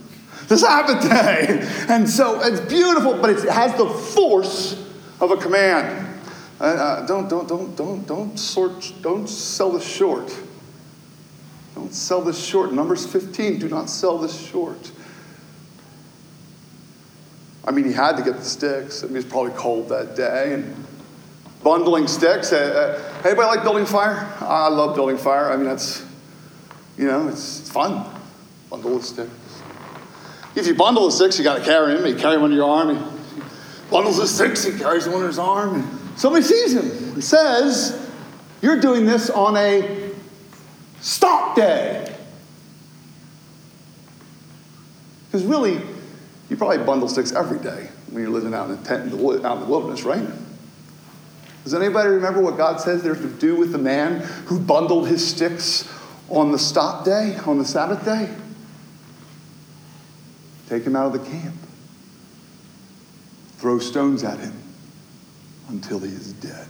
The 0.47 0.57
Sabbath 0.57 1.09
day. 1.09 1.67
And 1.89 2.09
so 2.09 2.39
it's 2.41 2.61
beautiful, 2.61 3.17
but 3.17 3.29
it 3.29 3.49
has 3.49 3.75
the 3.77 3.87
force 3.87 4.83
of 5.19 5.31
a 5.31 5.37
command. 5.37 6.05
Uh, 6.59 6.63
uh, 6.63 7.05
don't, 7.05 7.29
don't, 7.29 7.47
don't, 7.47 7.75
don't, 7.75 8.07
don't 8.07 8.37
sort, 8.37 8.93
don't 9.01 9.27
sell 9.27 9.71
this 9.71 9.87
short. 9.87 10.35
Don't 11.75 11.93
sell 11.93 12.21
this 12.21 12.43
short. 12.43 12.73
Numbers 12.73 13.05
15, 13.05 13.59
do 13.59 13.69
not 13.69 13.89
sell 13.89 14.17
this 14.17 14.49
short. 14.49 14.91
I 17.63 17.71
mean, 17.71 17.85
he 17.85 17.91
had 17.91 18.15
to 18.17 18.23
get 18.23 18.37
the 18.37 18.45
sticks. 18.45 19.03
I 19.03 19.07
mean, 19.07 19.17
it's 19.17 19.25
probably 19.25 19.51
cold 19.51 19.89
that 19.89 20.15
day. 20.15 20.53
And 20.53 20.87
bundling 21.63 22.07
sticks. 22.07 22.53
Uh, 22.53 23.01
uh, 23.23 23.27
anybody 23.27 23.47
like 23.47 23.63
building 23.63 23.85
fire? 23.85 24.33
I 24.39 24.69
love 24.69 24.95
building 24.95 25.17
fire. 25.17 25.51
I 25.51 25.57
mean, 25.57 25.65
that's, 25.65 26.06
you 26.97 27.05
know, 27.05 27.27
it's 27.27 27.69
fun. 27.69 28.05
Bundle 28.69 28.97
the 28.97 29.03
sticks. 29.03 29.31
If 30.55 30.65
you 30.65 30.75
bundle 30.75 31.05
the 31.05 31.11
sticks, 31.11 31.37
you 31.37 31.43
got 31.43 31.59
to 31.59 31.63
carry 31.63 31.95
him. 31.95 32.05
You 32.05 32.15
carry 32.15 32.35
them 32.35 32.43
under 32.43 32.55
your 32.55 32.69
arm. 32.69 32.95
He 32.95 33.41
bundles 33.91 34.17
the 34.17 34.27
sticks, 34.27 34.63
he 34.63 34.77
carries 34.77 35.05
them 35.05 35.13
under 35.13 35.27
his 35.27 35.39
arm. 35.39 35.75
And 35.75 36.19
somebody 36.19 36.43
sees 36.43 36.73
him. 36.73 37.15
He 37.15 37.21
says, 37.21 38.09
You're 38.61 38.79
doing 38.79 39.05
this 39.05 39.29
on 39.29 39.55
a 39.55 40.11
stop 40.99 41.55
day. 41.55 42.15
Because 45.27 45.45
really, 45.45 45.81
you 46.49 46.57
probably 46.57 46.79
bundle 46.79 47.07
sticks 47.07 47.33
every 47.33 47.59
day 47.59 47.89
when 48.09 48.23
you're 48.23 48.31
living 48.31 48.53
out 48.53 48.69
in 48.69 48.77
a 48.77 48.83
tent 48.83 49.03
in 49.03 49.17
the, 49.17 49.47
out 49.47 49.57
in 49.57 49.63
the 49.63 49.69
wilderness, 49.69 50.03
right? 50.03 50.25
Does 51.63 51.73
anybody 51.73 52.09
remember 52.09 52.41
what 52.41 52.55
God 52.55 52.79
says 52.79 53.03
they're 53.03 53.13
to 53.13 53.27
do 53.27 53.55
with 53.57 53.73
the 53.73 53.77
man 53.77 54.21
who 54.45 54.57
bundled 54.59 55.07
his 55.07 55.25
sticks 55.27 55.87
on 56.29 56.51
the 56.51 56.59
stop 56.59 57.05
day, 57.05 57.37
on 57.45 57.57
the 57.57 57.65
Sabbath 57.65 58.03
day? 58.03 58.33
Take 60.69 60.83
him 60.83 60.95
out 60.95 61.07
of 61.07 61.13
the 61.13 61.29
camp. 61.29 61.55
Throw 63.57 63.79
stones 63.79 64.23
at 64.23 64.39
him 64.39 64.53
until 65.69 65.99
he 65.99 66.09
is 66.09 66.33
dead. 66.33 66.67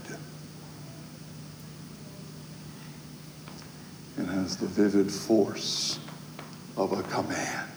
It 4.17 4.25
has 4.25 4.57
the 4.57 4.67
vivid 4.67 5.11
force 5.11 5.99
of 6.75 6.91
a 6.91 7.03
command. 7.03 7.69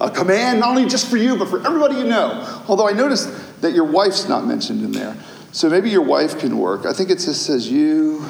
A 0.00 0.10
command 0.10 0.60
not 0.60 0.70
only 0.70 0.88
just 0.88 1.08
for 1.08 1.16
you, 1.16 1.36
but 1.36 1.48
for 1.48 1.64
everybody 1.66 1.96
you 1.96 2.04
know. 2.04 2.62
Although 2.68 2.88
I 2.88 2.92
noticed 2.92 3.62
that 3.62 3.72
your 3.72 3.84
wife's 3.84 4.28
not 4.28 4.46
mentioned 4.46 4.82
in 4.82 4.92
there. 4.92 5.16
So 5.52 5.70
maybe 5.70 5.88
your 5.88 6.02
wife 6.02 6.38
can 6.38 6.58
work. 6.58 6.84
I 6.84 6.92
think 6.92 7.10
it 7.10 7.20
just 7.20 7.44
says 7.44 7.70
you. 7.70 8.24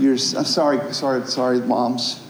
You're, 0.00 0.14
I'm 0.14 0.44
sorry, 0.44 0.94
sorry, 0.94 1.26
sorry, 1.26 1.60
moms. 1.60 2.26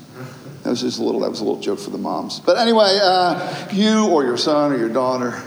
That 0.65 0.71
was 0.71 0.81
just 0.81 0.99
a 0.99 1.05
little. 1.05 1.21
That 1.21 1.31
was 1.31 1.41
a 1.41 1.45
little 1.45 1.61
joke 1.61 1.79
for 1.79 1.91
the 1.91 1.99
moms. 1.99 2.41
But 2.41 2.59
anyway, 2.59 2.99
uh, 3.01 3.69
you 3.71 4.09
or 4.09 4.25
your 4.25 4.37
son 4.37 4.73
or 4.73 4.77
your 4.77 4.89
daughter. 4.89 5.41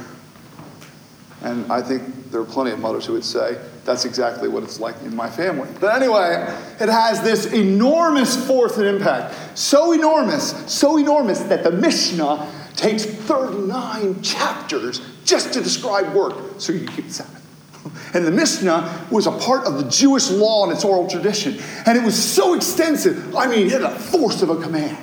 And 1.41 1.69
I 1.69 1.81
think 1.81 2.31
there 2.31 2.39
are 2.39 2.45
plenty 2.45 2.71
of 2.71 2.79
mothers 2.79 3.05
who 3.05 3.13
would 3.13 3.25
say 3.25 3.57
that's 3.83 4.05
exactly 4.05 4.47
what 4.47 4.63
it's 4.63 4.79
like 4.79 4.95
in 5.01 5.13
my 5.13 5.29
family. 5.29 5.69
But 5.81 6.01
anyway, 6.01 6.47
it 6.79 6.87
has 6.87 7.21
this 7.21 7.51
enormous 7.51 8.47
force 8.47 8.77
and 8.77 8.87
impact. 8.87 9.57
So 9.59 9.91
enormous, 9.91 10.51
so 10.73 10.97
enormous 10.97 11.41
that 11.41 11.63
the 11.63 11.71
Mishnah 11.71 12.49
takes 12.77 13.03
39 13.03 14.21
chapters 14.21 15.01
just 15.25 15.51
to 15.53 15.61
describe 15.61 16.13
work 16.13 16.35
so 16.57 16.71
you 16.71 16.87
keep 16.87 17.07
the 17.07 17.13
Sabbath. 17.13 17.42
And 18.13 18.25
the 18.25 18.31
Mishnah 18.31 19.07
was 19.11 19.25
a 19.27 19.31
part 19.31 19.65
of 19.65 19.77
the 19.77 19.89
Jewish 19.89 20.29
law 20.29 20.63
and 20.63 20.71
its 20.71 20.85
oral 20.85 21.09
tradition. 21.09 21.59
And 21.85 21.97
it 21.97 22.03
was 22.03 22.21
so 22.21 22.53
extensive, 22.53 23.35
I 23.35 23.47
mean, 23.47 23.67
it 23.67 23.71
had 23.71 23.81
a 23.81 23.89
force 23.89 24.41
of 24.41 24.49
a 24.49 24.61
command. 24.61 24.97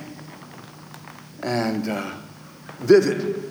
And 1.43 1.89
uh, 1.89 2.15
vivid. 2.79 3.43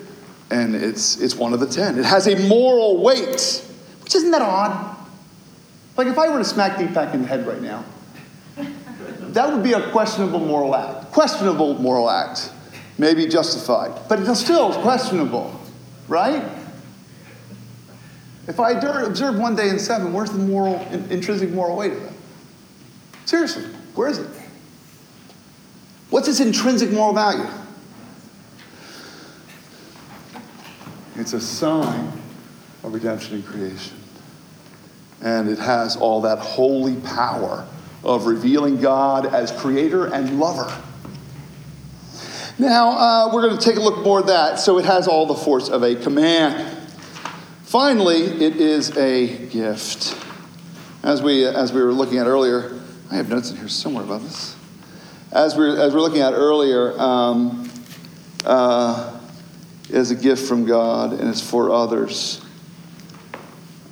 And 0.49 0.75
it's, 0.75 1.21
it's 1.21 1.35
one 1.35 1.53
of 1.53 1.59
the 1.59 1.67
ten. 1.67 1.97
It 1.97 2.05
has 2.05 2.27
a 2.27 2.35
moral 2.47 3.03
weight, 3.03 3.63
which 4.03 4.15
isn't 4.15 4.31
that 4.31 4.41
odd? 4.41 4.97
Like 5.95 6.07
if 6.07 6.17
I 6.17 6.27
were 6.29 6.39
to 6.39 6.45
smack 6.45 6.77
Deepak 6.77 7.13
in 7.13 7.21
the 7.21 7.27
head 7.27 7.45
right 7.45 7.61
now, 7.61 7.85
that 8.57 9.53
would 9.53 9.63
be 9.63 9.73
a 9.73 9.91
questionable 9.91 10.39
moral 10.39 10.75
act. 10.75 11.11
Questionable 11.11 11.75
moral 11.75 12.09
act 12.09 12.51
maybe 13.01 13.25
justified, 13.27 13.91
but 14.07 14.19
it's 14.19 14.39
still 14.39 14.71
questionable, 14.81 15.59
right? 16.07 16.43
If 18.51 18.59
I 18.59 18.71
observe 18.71 19.39
one 19.39 19.55
day 19.55 19.69
in 19.69 19.79
seven, 19.79 20.11
where's 20.11 20.29
the 20.29 20.37
moral, 20.37 20.75
intrinsic 21.09 21.51
moral 21.51 21.77
weight 21.77 21.93
of 21.93 22.03
that? 22.03 22.11
Seriously, 23.23 23.63
where 23.95 24.09
is 24.09 24.17
it? 24.17 24.27
What's 26.09 26.27
its 26.27 26.41
intrinsic 26.41 26.91
moral 26.91 27.13
value? 27.13 27.49
It's 31.15 31.31
a 31.31 31.39
sign 31.39 32.11
of 32.83 32.93
redemption 32.93 33.35
and 33.35 33.45
creation. 33.45 33.97
And 35.21 35.47
it 35.47 35.59
has 35.59 35.95
all 35.95 36.19
that 36.23 36.39
holy 36.39 36.97
power 36.97 37.65
of 38.03 38.25
revealing 38.25 38.81
God 38.81 39.27
as 39.27 39.53
creator 39.53 40.07
and 40.07 40.41
lover. 40.41 40.77
Now, 42.59 42.89
uh, 42.89 43.31
we're 43.33 43.43
going 43.43 43.57
to 43.57 43.63
take 43.63 43.77
a 43.77 43.81
look 43.81 43.99
more 44.03 44.19
at 44.19 44.25
that. 44.25 44.59
So 44.59 44.77
it 44.77 44.83
has 44.83 45.07
all 45.07 45.25
the 45.25 45.35
force 45.35 45.69
of 45.69 45.83
a 45.83 45.95
command. 45.95 46.79
Finally, 47.71 48.23
it 48.23 48.57
is 48.57 48.97
a 48.97 49.47
gift. 49.47 50.21
As 51.03 51.21
we, 51.21 51.45
as 51.45 51.71
we 51.71 51.81
were 51.81 51.93
looking 51.93 52.17
at 52.17 52.27
earlier, 52.27 52.77
I 53.09 53.15
have 53.15 53.29
notes 53.29 53.49
in 53.49 53.55
here 53.55 53.69
somewhere 53.69 54.03
about 54.03 54.23
this. 54.23 54.57
As 55.31 55.55
we're, 55.55 55.79
as 55.79 55.93
we're 55.93 56.01
looking 56.01 56.19
at 56.19 56.33
earlier, 56.33 56.99
um, 56.99 57.71
uh, 58.43 59.17
is 59.89 60.11
a 60.11 60.15
gift 60.15 60.49
from 60.49 60.65
God 60.65 61.13
and 61.13 61.29
it's 61.29 61.39
for 61.39 61.71
others. 61.71 62.43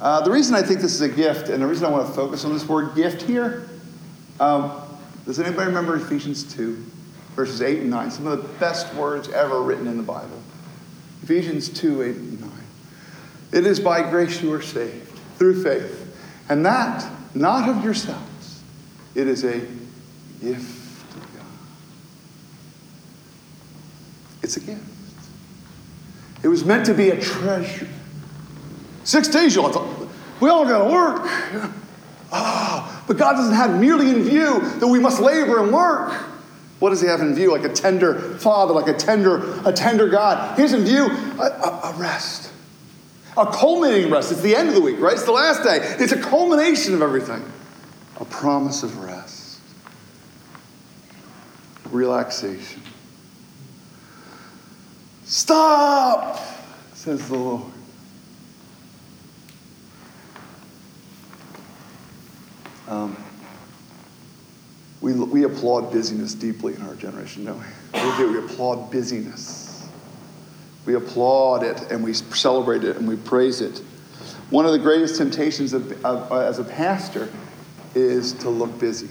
Uh, 0.01 0.19
the 0.23 0.31
reason 0.31 0.55
I 0.55 0.61
think 0.61 0.81
this 0.81 0.93
is 0.93 0.99
a 0.99 1.07
gift, 1.07 1.47
and 1.47 1.63
the 1.63 1.67
reason 1.67 1.85
I 1.85 1.89
want 1.89 2.05
to 2.05 2.13
focus 2.13 2.43
on 2.43 2.51
this 2.51 2.67
word 2.67 2.95
gift 2.95 3.21
here, 3.21 3.69
um, 4.41 4.73
does 5.25 5.39
anybody 5.39 5.67
remember 5.67 5.95
Ephesians 5.95 6.43
2? 6.53 6.83
verses 7.33 7.61
8 7.61 7.79
and 7.79 7.89
9, 7.91 8.11
some 8.11 8.27
of 8.27 8.41
the 8.41 8.49
best 8.59 8.93
words 8.95 9.29
ever 9.29 9.61
written 9.61 9.87
in 9.87 9.95
the 9.95 10.03
Bible. 10.03 10.41
Ephesians 11.23 11.69
2 11.69 12.01
8 12.01 12.15
and 12.17 12.41
9. 12.41 12.48
It 13.51 13.65
is 13.65 13.79
by 13.79 14.09
grace 14.09 14.41
you 14.41 14.53
are 14.53 14.61
saved 14.61 15.07
through 15.37 15.63
faith, 15.63 16.15
and 16.49 16.65
that 16.65 17.09
not 17.33 17.69
of 17.69 17.83
yourselves. 17.83 18.61
It 19.15 19.27
is 19.27 19.43
a 19.43 19.59
gift 20.41 21.15
of 21.15 21.21
God. 21.35 21.45
It's 24.43 24.57
a 24.57 24.59
gift. 24.59 24.83
It 26.43 26.47
was 26.47 26.63
meant 26.63 26.85
to 26.85 26.93
be 26.93 27.09
a 27.09 27.19
treasure. 27.19 27.87
Six 29.03 29.27
days 29.27 29.55
you'll 29.55 29.69
we 30.39 30.49
all 30.49 30.65
got 30.65 30.85
to 30.85 30.91
work. 30.91 31.21
Ah, 32.31 33.03
but 33.07 33.17
God 33.17 33.33
doesn't 33.33 33.55
have 33.55 33.79
merely 33.79 34.11
in 34.11 34.21
view 34.21 34.59
that 34.79 34.87
we 34.87 34.99
must 34.99 35.19
labor 35.19 35.63
and 35.63 35.73
work. 35.73 36.11
What 36.79 36.91
does 36.91 37.01
he 37.01 37.07
have 37.07 37.21
in 37.21 37.33
view? 37.35 37.51
Like 37.51 37.63
a 37.63 37.73
tender 37.73 38.19
father, 38.37 38.73
like 38.73 38.87
a 38.87 38.93
tender, 38.93 39.59
a 39.65 39.73
tender 39.73 40.07
God. 40.07 40.55
He 40.55 40.61
has 40.61 40.73
in 40.73 40.81
view 40.81 41.07
a, 41.39 41.43
a, 41.43 41.81
a 41.85 41.95
rest, 41.97 42.48
a 43.39 43.51
culminating 43.51 44.11
rest. 44.11 44.31
It's 44.31 44.41
the 44.41 44.55
end 44.55 44.69
of 44.69 44.75
the 44.75 44.81
week, 44.81 44.99
right? 44.99 45.13
It's 45.13 45.23
the 45.23 45.31
last 45.31 45.63
day. 45.63 45.79
It's 45.99 46.11
a 46.11 46.21
culmination 46.21 46.93
of 46.93 47.01
everything. 47.01 47.43
A 48.19 48.25
promise 48.25 48.83
of 48.83 48.97
rest, 48.99 49.59
relaxation. 51.91 52.81
Stop, 55.23 56.39
says 56.93 57.27
the 57.29 57.37
Lord. 57.37 57.71
Um, 62.87 63.15
we, 64.99 65.13
we 65.13 65.43
applaud 65.43 65.91
busyness 65.91 66.33
deeply 66.33 66.73
in 66.73 66.81
our 66.81 66.95
generation, 66.95 67.45
don't 67.45 67.59
we? 67.59 68.01
We 68.01 68.17
do. 68.17 68.31
We 68.31 68.39
applaud 68.39 68.91
busyness. 68.91 69.58
We 70.85 70.95
applaud 70.95 71.63
it 71.63 71.91
and 71.91 72.03
we 72.03 72.13
celebrate 72.13 72.83
it 72.83 72.97
and 72.97 73.07
we 73.07 73.15
praise 73.15 73.61
it. 73.61 73.81
One 74.49 74.65
of 74.65 74.71
the 74.71 74.79
greatest 74.79 75.17
temptations 75.17 75.73
of, 75.73 75.91
of, 76.03 76.31
uh, 76.31 76.39
as 76.39 76.59
a 76.59 76.63
pastor 76.63 77.29
is 77.93 78.33
to 78.33 78.49
look 78.49 78.79
busy. 78.79 79.09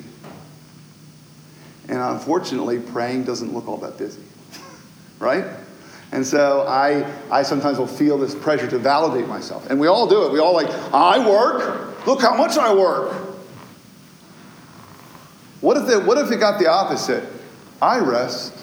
And 1.89 1.99
unfortunately, 1.99 2.81
praying 2.81 3.25
doesn't 3.25 3.53
look 3.55 3.69
all 3.69 3.79
that 3.79 3.97
busy, 3.97 4.23
right? 5.19 5.45
And 6.11 6.27
so 6.27 6.67
I, 6.67 7.11
I 7.31 7.43
sometimes 7.43 7.79
will 7.79 7.87
feel 7.87 8.19
this 8.19 8.35
pressure 8.35 8.69
to 8.69 8.79
validate 8.79 9.29
myself. 9.29 9.69
And 9.71 9.79
we 9.79 9.87
all 9.87 10.07
do 10.07 10.25
it. 10.25 10.33
We 10.33 10.39
all 10.39 10.55
like, 10.55 10.71
I 10.93 11.27
work. 11.29 12.07
Look 12.07 12.21
how 12.21 12.35
much 12.35 12.57
I 12.57 12.75
work. 12.75 13.13
What 15.61 15.77
if, 15.77 15.89
it, 15.89 16.05
what 16.05 16.19
if 16.19 16.31
it 16.31 16.39
got 16.39 16.59
the 16.59 16.69
opposite? 16.69 17.25
I 17.83 17.99
rest. 17.99 18.55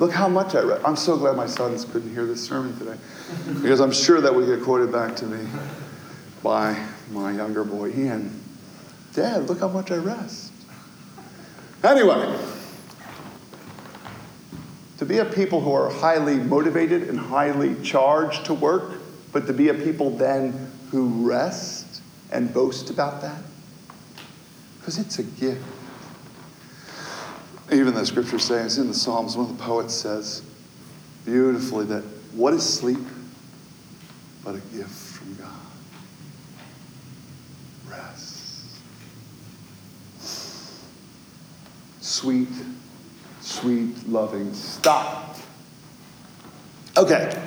Look 0.00 0.12
how 0.12 0.30
much 0.30 0.54
I 0.54 0.62
rest. 0.62 0.82
I'm 0.82 0.96
so 0.96 1.18
glad 1.18 1.36
my 1.36 1.46
sons 1.46 1.84
couldn't 1.84 2.10
hear 2.10 2.24
this 2.24 2.42
sermon 2.42 2.76
today 2.78 2.96
because 3.62 3.80
I'm 3.80 3.92
sure 3.92 4.18
that 4.22 4.34
would 4.34 4.46
get 4.46 4.64
quoted 4.64 4.90
back 4.90 5.14
to 5.16 5.26
me 5.26 5.46
by 6.42 6.74
my 7.10 7.32
younger 7.32 7.64
boy, 7.64 7.92
Ian. 7.94 8.40
Dad, 9.12 9.46
look 9.46 9.60
how 9.60 9.68
much 9.68 9.90
I 9.90 9.96
rest. 9.96 10.52
Anyway, 11.84 12.34
to 14.96 15.04
be 15.04 15.18
a 15.18 15.26
people 15.26 15.60
who 15.60 15.72
are 15.72 15.90
highly 15.90 16.36
motivated 16.36 17.10
and 17.10 17.18
highly 17.18 17.74
charged 17.82 18.46
to 18.46 18.54
work, 18.54 19.02
but 19.32 19.46
to 19.48 19.52
be 19.52 19.68
a 19.68 19.74
people 19.74 20.16
then 20.16 20.72
who 20.90 21.28
rest 21.28 22.00
and 22.32 22.54
boast 22.54 22.88
about 22.88 23.20
that, 23.20 23.42
because 24.78 24.98
it's 24.98 25.18
a 25.18 25.24
gift. 25.24 25.62
Even 27.72 27.94
the 27.94 28.04
scripture 28.04 28.38
says 28.38 28.78
in 28.78 28.88
the 28.88 28.94
Psalms, 28.94 29.36
one 29.36 29.48
of 29.48 29.56
the 29.56 29.62
poets 29.62 29.94
says 29.94 30.42
beautifully 31.24 31.84
that 31.86 32.02
what 32.32 32.52
is 32.52 32.68
sleep 32.68 32.98
but 34.44 34.54
a 34.54 34.60
gift 34.76 34.90
from 34.90 35.34
God? 35.36 35.52
Rest. 37.88 38.78
Sweet, 42.00 42.48
sweet, 43.40 44.08
loving. 44.08 44.52
Stop. 44.52 45.36
Okay. 46.96 47.40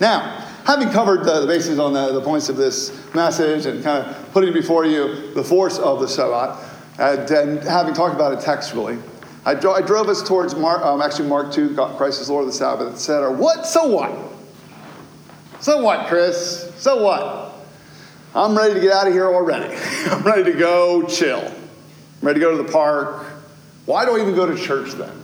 Now, 0.00 0.44
having 0.64 0.88
covered 0.90 1.24
the, 1.24 1.40
the 1.40 1.46
bases 1.46 1.78
on 1.78 1.92
the, 1.92 2.12
the 2.12 2.22
points 2.22 2.48
of 2.48 2.56
this 2.56 2.92
message 3.14 3.66
and 3.66 3.82
kind 3.82 4.06
of 4.06 4.32
putting 4.32 4.52
before 4.52 4.86
you 4.86 5.34
the 5.34 5.44
force 5.44 5.78
of 5.78 6.00
the 6.00 6.06
Shabbat, 6.06 6.56
and, 6.98 7.30
and 7.30 7.62
having 7.64 7.94
talked 7.94 8.14
about 8.14 8.32
it 8.32 8.40
textually, 8.40 8.98
I, 9.48 9.54
dro- 9.54 9.72
I 9.72 9.80
drove 9.80 10.10
us 10.10 10.22
towards 10.22 10.54
Mark, 10.54 10.82
um, 10.82 11.00
actually 11.00 11.26
Mark 11.26 11.50
2, 11.50 11.74
God, 11.74 11.96
Christ 11.96 12.20
is 12.20 12.28
Lord 12.28 12.42
of 12.42 12.48
the 12.48 12.52
Sabbath, 12.52 12.92
etc. 12.92 13.32
What? 13.32 13.64
So 13.64 13.88
what? 13.88 14.12
So 15.60 15.82
what, 15.82 16.06
Chris? 16.06 16.70
So 16.76 17.02
what? 17.02 17.54
I'm 18.34 18.54
ready 18.54 18.74
to 18.74 18.80
get 18.80 18.92
out 18.92 19.06
of 19.06 19.14
here 19.14 19.24
already. 19.24 19.74
I'm 20.10 20.22
ready 20.22 20.44
to 20.44 20.52
go 20.52 21.02
chill. 21.06 21.40
I'm 21.40 22.26
ready 22.26 22.40
to 22.40 22.44
go 22.44 22.58
to 22.58 22.62
the 22.62 22.70
park. 22.70 23.24
Why 23.86 24.04
do 24.04 24.18
I 24.18 24.20
even 24.20 24.34
go 24.34 24.44
to 24.44 24.54
church 24.54 24.90
then? 24.92 25.18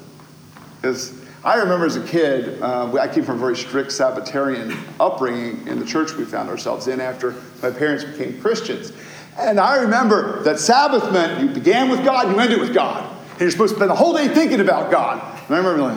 Because 0.81 1.23
I 1.45 1.57
remember 1.57 1.85
as 1.85 1.97
a 1.97 2.07
kid, 2.07 2.63
uh, 2.63 2.91
I 2.95 3.09
came 3.09 3.25
from 3.25 3.37
a 3.37 3.41
very 3.41 3.57
strict 3.57 3.93
Sabbatarian 3.93 4.75
upbringing 4.99 5.69
in 5.69 5.79
the 5.79 5.85
church 5.85 6.15
we 6.15 6.25
found 6.25 6.49
ourselves 6.49 6.89
in 6.89 6.99
after 6.99 7.35
my 7.63 7.71
parents 7.71 8.05
became 8.05 8.41
Christians. 8.41 8.95
And 9.39 9.61
I 9.61 9.83
remember 9.83 10.43
that 10.45 10.59
Sabbath 10.59 11.13
meant 11.13 11.43
you 11.43 11.51
began 11.51 11.91
with 11.91 12.03
God, 12.07 12.33
you 12.33 12.41
ended 12.41 12.59
with 12.59 12.73
God. 12.73 13.13
And 13.35 13.40
you're 13.40 13.51
supposed 13.51 13.75
to 13.75 13.77
spend 13.77 13.90
the 13.90 13.97
whole 13.97 14.14
day 14.14 14.29
thinking 14.29 14.61
about 14.61 14.92
God. 14.92 15.20
And 15.49 15.57
I 15.57 15.59
remember 15.59 15.83
like, 15.83 15.97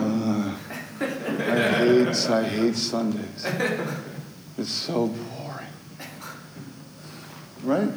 I 1.40 1.70
hate, 1.78 2.30
I 2.30 2.44
hate 2.44 2.76
Sundays. 2.76 3.46
It's 4.58 4.72
so 4.72 5.08
boring. 5.08 5.68
Right? 7.64 7.90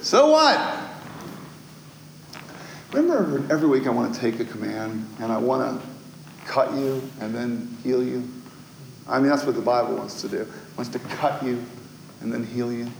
So 0.00 0.30
what? 0.30 0.90
Remember, 2.92 3.44
every 3.52 3.68
week 3.68 3.86
I 3.86 3.90
want 3.90 4.14
to 4.14 4.20
take 4.20 4.40
a 4.40 4.44
command 4.46 5.06
and 5.20 5.30
I 5.30 5.36
want 5.36 5.82
to 5.82 5.86
cut 6.46 6.72
you 6.72 7.02
and 7.20 7.34
then 7.34 7.76
heal 7.84 8.02
you? 8.02 8.26
I 9.06 9.18
mean, 9.18 9.28
that's 9.28 9.44
what 9.44 9.54
the 9.54 9.60
Bible 9.60 9.96
wants 9.96 10.22
to 10.22 10.28
do. 10.28 10.38
It 10.38 10.48
wants 10.78 10.90
to 10.92 10.98
cut 10.98 11.42
you 11.42 11.62
and 12.22 12.32
then 12.32 12.44
heal 12.44 12.72
you. 12.72 12.90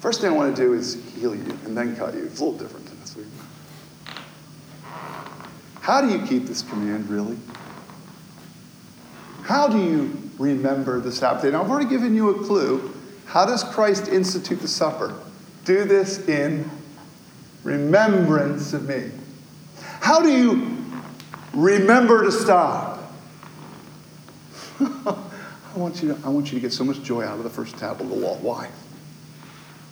First 0.00 0.20
thing 0.20 0.30
I 0.30 0.34
want 0.34 0.54
to 0.54 0.62
do 0.62 0.74
is 0.74 1.02
heal 1.16 1.34
you 1.34 1.58
and 1.64 1.76
then 1.76 1.96
cut 1.96 2.14
you. 2.14 2.24
It's 2.24 2.40
a 2.40 2.44
little 2.44 2.58
different 2.58 2.86
than 2.86 3.00
this 3.00 3.16
week. 3.16 3.26
How 5.80 6.00
do 6.00 6.08
you 6.08 6.24
keep 6.26 6.44
this 6.44 6.62
command, 6.62 7.08
really? 7.08 7.36
How 9.42 9.66
do 9.66 9.82
you 9.82 10.30
remember 10.38 11.00
the 11.00 11.10
Sabbath 11.10 11.42
day? 11.42 11.50
Now, 11.50 11.62
I've 11.62 11.70
already 11.70 11.88
given 11.88 12.14
you 12.14 12.30
a 12.30 12.44
clue. 12.44 12.94
How 13.26 13.44
does 13.44 13.64
Christ 13.64 14.08
institute 14.08 14.60
the 14.60 14.68
supper? 14.68 15.18
Do 15.64 15.84
this 15.84 16.28
in 16.28 16.70
remembrance 17.64 18.72
of 18.72 18.88
me. 18.88 19.10
How 20.00 20.22
do 20.22 20.30
you 20.30 20.76
remember 21.54 22.24
to 22.24 22.30
stop? 22.32 23.12
I, 24.80 25.16
want 25.74 26.02
you 26.02 26.14
to, 26.14 26.20
I 26.24 26.28
want 26.28 26.52
you 26.52 26.58
to 26.58 26.60
get 26.60 26.72
so 26.72 26.84
much 26.84 27.02
joy 27.02 27.24
out 27.24 27.38
of 27.38 27.44
the 27.44 27.50
first 27.50 27.76
tab 27.78 28.00
of 28.00 28.08
the 28.08 28.14
law. 28.14 28.36
Why? 28.36 28.68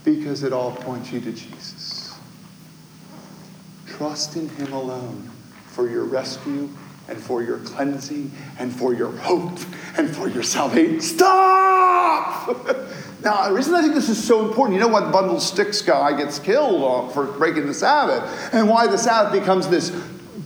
Because 0.06 0.44
it 0.44 0.52
all 0.52 0.70
points 0.70 1.10
you 1.10 1.20
to 1.20 1.32
Jesus. 1.32 2.16
Trust 3.88 4.36
in 4.36 4.48
Him 4.50 4.72
alone 4.72 5.28
for 5.66 5.90
your 5.90 6.04
rescue 6.04 6.70
and 7.08 7.18
for 7.18 7.42
your 7.42 7.58
cleansing 7.58 8.30
and 8.60 8.72
for 8.72 8.94
your 8.94 9.10
hope 9.10 9.58
and 9.96 10.14
for 10.14 10.28
your 10.28 10.44
salvation. 10.44 11.00
Stop! 11.00 12.46
now, 13.24 13.48
the 13.48 13.54
reason 13.54 13.74
I 13.74 13.82
think 13.82 13.94
this 13.94 14.08
is 14.08 14.22
so 14.22 14.46
important, 14.46 14.74
you 14.74 14.80
know 14.80 14.92
why 14.92 15.04
the 15.04 15.10
bundle 15.10 15.40
sticks 15.40 15.82
guy 15.82 16.16
gets 16.16 16.38
killed 16.38 17.12
for 17.12 17.26
breaking 17.26 17.66
the 17.66 17.74
Sabbath, 17.74 18.54
and 18.54 18.68
why 18.68 18.86
the 18.86 18.98
Sabbath 18.98 19.32
becomes 19.32 19.66
this 19.66 19.90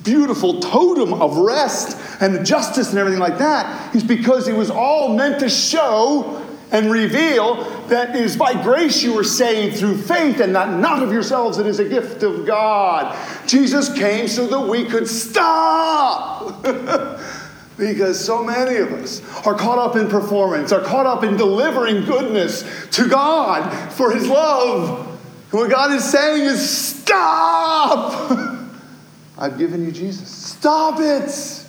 beautiful 0.02 0.58
totem 0.60 1.12
of 1.12 1.36
rest 1.36 1.98
and 2.22 2.46
justice 2.46 2.88
and 2.90 2.98
everything 2.98 3.20
like 3.20 3.36
that 3.36 3.94
is 3.94 4.02
because 4.02 4.48
it 4.48 4.56
was 4.56 4.70
all 4.70 5.14
meant 5.14 5.38
to 5.40 5.50
show 5.50 6.46
and 6.72 6.90
reveal 6.90 7.79
that 7.90 8.16
is 8.16 8.36
by 8.36 8.60
grace 8.62 9.02
you 9.02 9.14
were 9.14 9.24
saved 9.24 9.78
through 9.78 9.98
faith 9.98 10.40
and 10.40 10.52
not, 10.52 10.78
not 10.78 11.02
of 11.02 11.12
yourselves. 11.12 11.58
It 11.58 11.66
is 11.66 11.78
a 11.78 11.88
gift 11.88 12.22
of 12.22 12.46
God. 12.46 13.16
Jesus 13.46 13.92
came 13.92 14.26
so 14.28 14.46
that 14.46 14.60
we 14.60 14.84
could 14.84 15.06
stop. 15.06 16.64
because 17.80 18.22
so 18.22 18.44
many 18.44 18.76
of 18.76 18.92
us 18.92 19.22
are 19.46 19.54
caught 19.54 19.78
up 19.78 19.96
in 19.96 20.08
performance, 20.08 20.70
are 20.70 20.82
caught 20.82 21.06
up 21.06 21.24
in 21.24 21.36
delivering 21.36 22.04
goodness 22.04 22.62
to 22.90 23.08
God 23.08 23.70
for 23.92 24.12
His 24.12 24.28
love. 24.28 25.08
And 25.50 25.60
what 25.60 25.70
God 25.70 25.90
is 25.92 26.04
saying 26.04 26.44
is, 26.44 26.68
stop! 26.68 28.30
I've 29.38 29.58
given 29.58 29.84
you 29.84 29.90
Jesus. 29.90 30.28
Stop 30.28 31.00
it! 31.00 31.66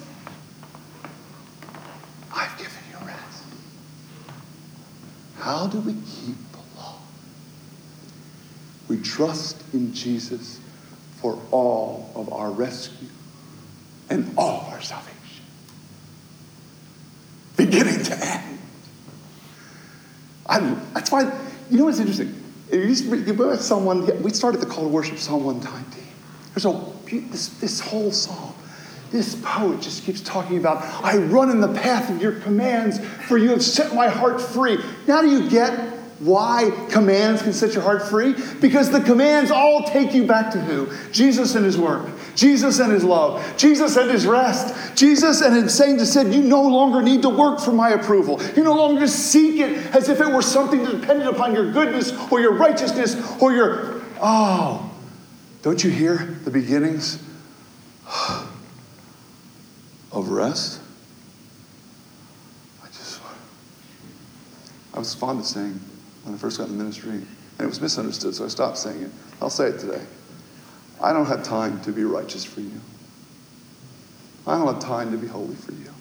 I've 2.33 2.57
given 2.57 2.73
you 2.91 3.07
rest. 3.07 3.43
How 5.41 5.65
do 5.65 5.79
we 5.79 5.93
keep 5.93 6.37
the 6.51 6.77
law? 6.77 6.99
We 8.87 9.01
trust 9.01 9.57
in 9.73 9.91
Jesus 9.91 10.59
for 11.15 11.41
all 11.49 12.11
of 12.15 12.31
our 12.31 12.51
rescue 12.51 13.07
and 14.11 14.31
all 14.37 14.61
of 14.61 14.73
our 14.73 14.81
salvation, 14.81 15.43
beginning 17.57 18.03
to 18.03 18.23
end. 18.23 18.59
I, 20.45 20.59
that's 20.93 21.11
why, 21.11 21.23
you 21.71 21.77
know 21.79 21.85
what's 21.85 21.99
interesting? 21.99 22.35
You 22.71 22.93
remember 23.09 23.57
someone, 23.57 24.21
we 24.21 24.31
started 24.33 24.61
the 24.61 24.67
call 24.67 24.83
to 24.83 24.89
worship 24.89 25.17
Psalm 25.17 25.43
119. 25.43 26.03
There's 26.53 26.65
a, 26.65 27.29
this, 27.31 27.47
this 27.59 27.79
whole 27.79 28.11
psalm. 28.11 28.53
This 29.11 29.35
poet 29.43 29.81
just 29.81 30.03
keeps 30.03 30.21
talking 30.21 30.57
about, 30.57 30.83
I 31.03 31.17
run 31.17 31.49
in 31.49 31.59
the 31.59 31.73
path 31.73 32.09
of 32.09 32.21
your 32.21 32.33
commands, 32.33 32.99
for 33.27 33.37
you 33.37 33.49
have 33.49 33.63
set 33.63 33.93
my 33.93 34.07
heart 34.07 34.39
free. 34.39 34.77
Now, 35.05 35.21
do 35.21 35.29
you 35.29 35.49
get 35.49 35.97
why 36.21 36.69
commands 36.91 37.41
can 37.41 37.51
set 37.51 37.73
your 37.73 37.81
heart 37.81 38.07
free? 38.07 38.35
Because 38.61 38.91
the 38.91 39.01
commands 39.01 39.49
all 39.49 39.83
take 39.83 40.13
you 40.13 40.27
back 40.27 40.51
to 40.51 40.61
who? 40.61 40.87
Jesus 41.11 41.55
and 41.55 41.65
his 41.65 41.79
work, 41.79 42.07
Jesus 42.35 42.79
and 42.79 42.91
his 42.91 43.03
love, 43.03 43.43
Jesus 43.57 43.97
and 43.97 44.09
his 44.09 44.27
rest, 44.27 44.95
Jesus 44.95 45.41
and 45.41 45.55
his 45.55 45.75
saying 45.75 45.97
to 45.97 46.05
said, 46.05 46.31
You 46.31 46.43
no 46.43 46.61
longer 46.61 47.01
need 47.01 47.23
to 47.23 47.29
work 47.29 47.59
for 47.59 47.71
my 47.71 47.89
approval. 47.89 48.39
You 48.55 48.63
no 48.63 48.75
longer 48.75 49.07
seek 49.07 49.59
it 49.59 49.95
as 49.95 50.09
if 50.09 50.21
it 50.21 50.31
were 50.31 50.43
something 50.43 50.85
dependent 50.85 51.27
upon 51.27 51.55
your 51.55 51.71
goodness 51.71 52.13
or 52.31 52.39
your 52.39 52.53
righteousness 52.53 53.15
or 53.41 53.51
your, 53.51 54.01
oh, 54.21 54.91
don't 55.63 55.83
you 55.83 55.89
hear 55.89 56.37
the 56.43 56.51
beginnings 56.51 57.21
of 60.11 60.29
rest? 60.29 60.81
I 62.83 62.87
just, 62.87 63.19
I 64.93 64.99
was 64.99 65.13
fond 65.13 65.39
of 65.39 65.45
saying 65.45 65.79
when 66.23 66.35
I 66.35 66.37
first 66.37 66.57
got 66.57 66.67
in 66.67 66.77
the 66.77 66.83
ministry, 66.83 67.11
and 67.11 67.25
it 67.59 67.65
was 67.65 67.81
misunderstood, 67.81 68.35
so 68.35 68.45
I 68.45 68.47
stopped 68.47 68.77
saying 68.77 69.03
it. 69.03 69.11
I'll 69.41 69.49
say 69.49 69.67
it 69.67 69.79
today. 69.79 70.03
I 71.01 71.13
don't 71.13 71.25
have 71.25 71.43
time 71.43 71.81
to 71.81 71.91
be 71.91 72.03
righteous 72.03 72.43
for 72.43 72.61
you. 72.61 72.79
I 74.45 74.57
don't 74.57 74.67
have 74.67 74.79
time 74.81 75.11
to 75.11 75.17
be 75.17 75.27
holy 75.27 75.55
for 75.55 75.71
you. 75.71 75.91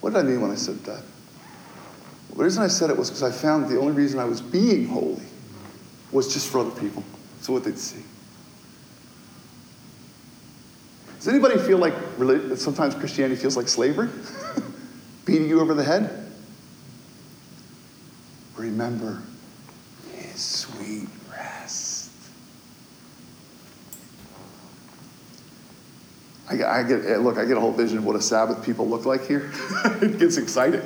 What 0.00 0.14
did 0.14 0.20
I 0.20 0.22
mean 0.22 0.40
when 0.40 0.50
I 0.50 0.56
said 0.56 0.78
that? 0.84 1.02
The 2.34 2.42
reason 2.42 2.62
I 2.62 2.68
said 2.68 2.90
it 2.90 2.96
was 2.96 3.10
because 3.10 3.22
I 3.22 3.30
found 3.30 3.68
the 3.68 3.78
only 3.78 3.92
reason 3.92 4.18
I 4.18 4.24
was 4.24 4.40
being 4.40 4.86
holy 4.86 5.22
was 6.10 6.32
just 6.32 6.50
for 6.50 6.60
other 6.60 6.80
people, 6.80 7.04
so 7.40 7.52
what 7.52 7.64
they'd 7.64 7.78
see. 7.78 8.02
Does 11.22 11.28
anybody 11.28 11.56
feel 11.56 11.78
like 11.78 11.94
sometimes 12.56 12.96
Christianity 12.96 13.40
feels 13.40 13.56
like 13.56 13.68
slavery? 13.68 14.08
Beating 15.24 15.48
you 15.48 15.60
over 15.60 15.72
the 15.72 15.84
head? 15.84 16.28
Remember 18.56 19.22
his 20.16 20.40
sweet 20.40 21.08
rest. 21.30 22.10
I, 26.50 26.54
I 26.54 26.82
get, 26.82 27.06
eh, 27.06 27.18
look, 27.18 27.38
I 27.38 27.44
get 27.44 27.56
a 27.56 27.60
whole 27.60 27.70
vision 27.70 27.98
of 27.98 28.04
what 28.04 28.16
a 28.16 28.20
Sabbath 28.20 28.64
people 28.64 28.88
look 28.88 29.06
like 29.06 29.24
here. 29.24 29.52
it 30.02 30.18
gets 30.18 30.38
exciting. 30.38 30.82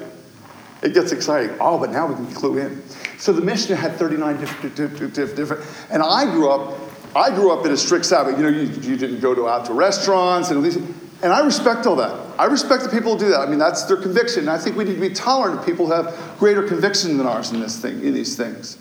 It 0.83 0.93
gets 0.93 1.13
exciting. 1.13 1.57
Oh, 1.63 1.79
but 1.79 1.93
now 1.93 2.09
we 2.09 2.15
can 2.15 2.31
clue 2.35 2.59
in. 2.59 2.83
So 3.17 3.33
the 3.33 3.41
Mishnah 3.41 3.77
had 3.77 3.97
39 3.97 4.39
different, 4.39 5.15
different, 5.35 5.65
and 5.89 6.03
I 6.03 6.31
grew 6.31 6.51
up, 6.51 6.79
I 7.15 7.31
grew 7.31 7.53
up 7.53 7.65
in 7.65 7.73
a 7.73 7.77
strict 7.77 8.07
Sabbath. 8.07 8.37
You 8.37 8.43
know, 8.43 8.49
you, 8.49 8.69
you 8.81 8.97
didn't 8.97 9.21
go 9.21 9.35
to, 9.35 9.49
out 9.49 9.67
to 9.67 9.73
restaurants 9.73 10.51
and 10.51 10.65
these, 10.65 10.77
and 10.77 11.33
I 11.33 11.45
respect 11.45 11.87
all 11.87 11.97
that. 11.97 12.13
I 12.39 12.45
respect 12.45 12.83
the 12.83 12.91
people 12.91 13.15
who 13.15 13.19
do 13.19 13.29
that. 13.31 13.41
I 13.41 13.47
mean, 13.47 13.59
that's 13.59 13.85
their 13.85 13.97
conviction. 13.97 14.41
And 14.41 14.51
I 14.51 14.59
think 14.59 14.77
we 14.77 14.85
need 14.85 14.95
to 14.95 15.01
be 15.01 15.11
tolerant 15.11 15.61
of 15.61 15.67
people 15.67 15.87
who 15.87 15.93
have 15.93 16.37
greater 16.39 16.63
conviction 16.63 17.17
than 17.17 17.27
ours 17.27 17.53
in 17.53 17.61
this 17.61 17.81
thing, 17.81 18.05
in 18.05 18.13
these 18.13 18.37
things. 18.37 18.79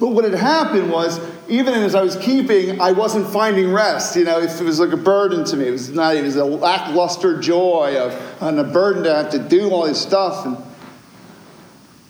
But 0.00 0.08
what 0.08 0.24
had 0.24 0.34
happened 0.34 0.90
was, 0.90 1.20
even 1.48 1.74
as 1.74 1.94
I 1.94 2.02
was 2.02 2.16
keeping, 2.16 2.80
I 2.80 2.92
wasn't 2.92 3.26
finding 3.28 3.72
rest. 3.72 4.16
You 4.16 4.24
know, 4.24 4.40
it 4.40 4.60
was 4.60 4.80
like 4.80 4.92
a 4.92 4.96
burden 4.96 5.44
to 5.44 5.56
me. 5.56 5.68
It 5.68 5.70
was 5.70 5.90
not. 5.90 6.16
It 6.16 6.24
was 6.24 6.36
a 6.36 6.44
lackluster 6.44 7.38
joy 7.38 7.96
of 7.98 8.42
and 8.42 8.58
a 8.58 8.64
burden 8.64 9.04
to 9.04 9.14
have 9.14 9.30
to 9.30 9.38
do 9.38 9.70
all 9.70 9.86
this 9.86 10.00
stuff. 10.00 10.46
And, 10.46 10.56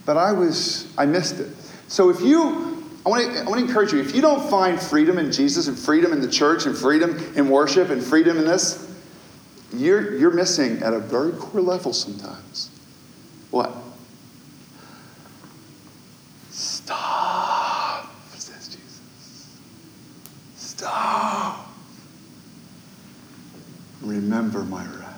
but 0.06 0.16
I 0.16 0.32
was, 0.32 0.90
I 0.96 1.04
missed 1.04 1.40
it. 1.40 1.50
So 1.88 2.08
if 2.08 2.20
you, 2.20 2.73
I 3.04 3.08
want 3.10 3.32
to, 3.32 3.40
I 3.40 3.44
want 3.44 3.60
to 3.60 3.66
encourage 3.66 3.92
you. 3.92 4.00
If 4.00 4.14
you 4.14 4.22
don't 4.22 4.48
find 4.48 4.80
freedom 4.80 5.18
in 5.18 5.30
Jesus 5.30 5.68
and 5.68 5.78
freedom 5.78 6.12
in 6.12 6.20
the 6.20 6.28
church 6.30 6.66
and 6.66 6.76
freedom 6.76 7.18
in 7.36 7.50
worship 7.50 7.90
and 7.90 8.02
freedom 8.02 8.38
in 8.38 8.44
this, 8.44 8.90
you're 9.72 10.16
you're 10.16 10.30
missing 10.30 10.82
at 10.82 10.92
a 10.94 11.00
very 11.00 11.32
core 11.32 11.60
level 11.60 11.92
sometimes. 11.92 12.70
What? 13.50 13.72
Stop. 16.50 18.10
Says 18.36 18.68
Jesus. 18.68 19.58
Stop. 20.56 21.68
Remember 24.02 24.64
my 24.64 24.84
wrath. 24.86 25.10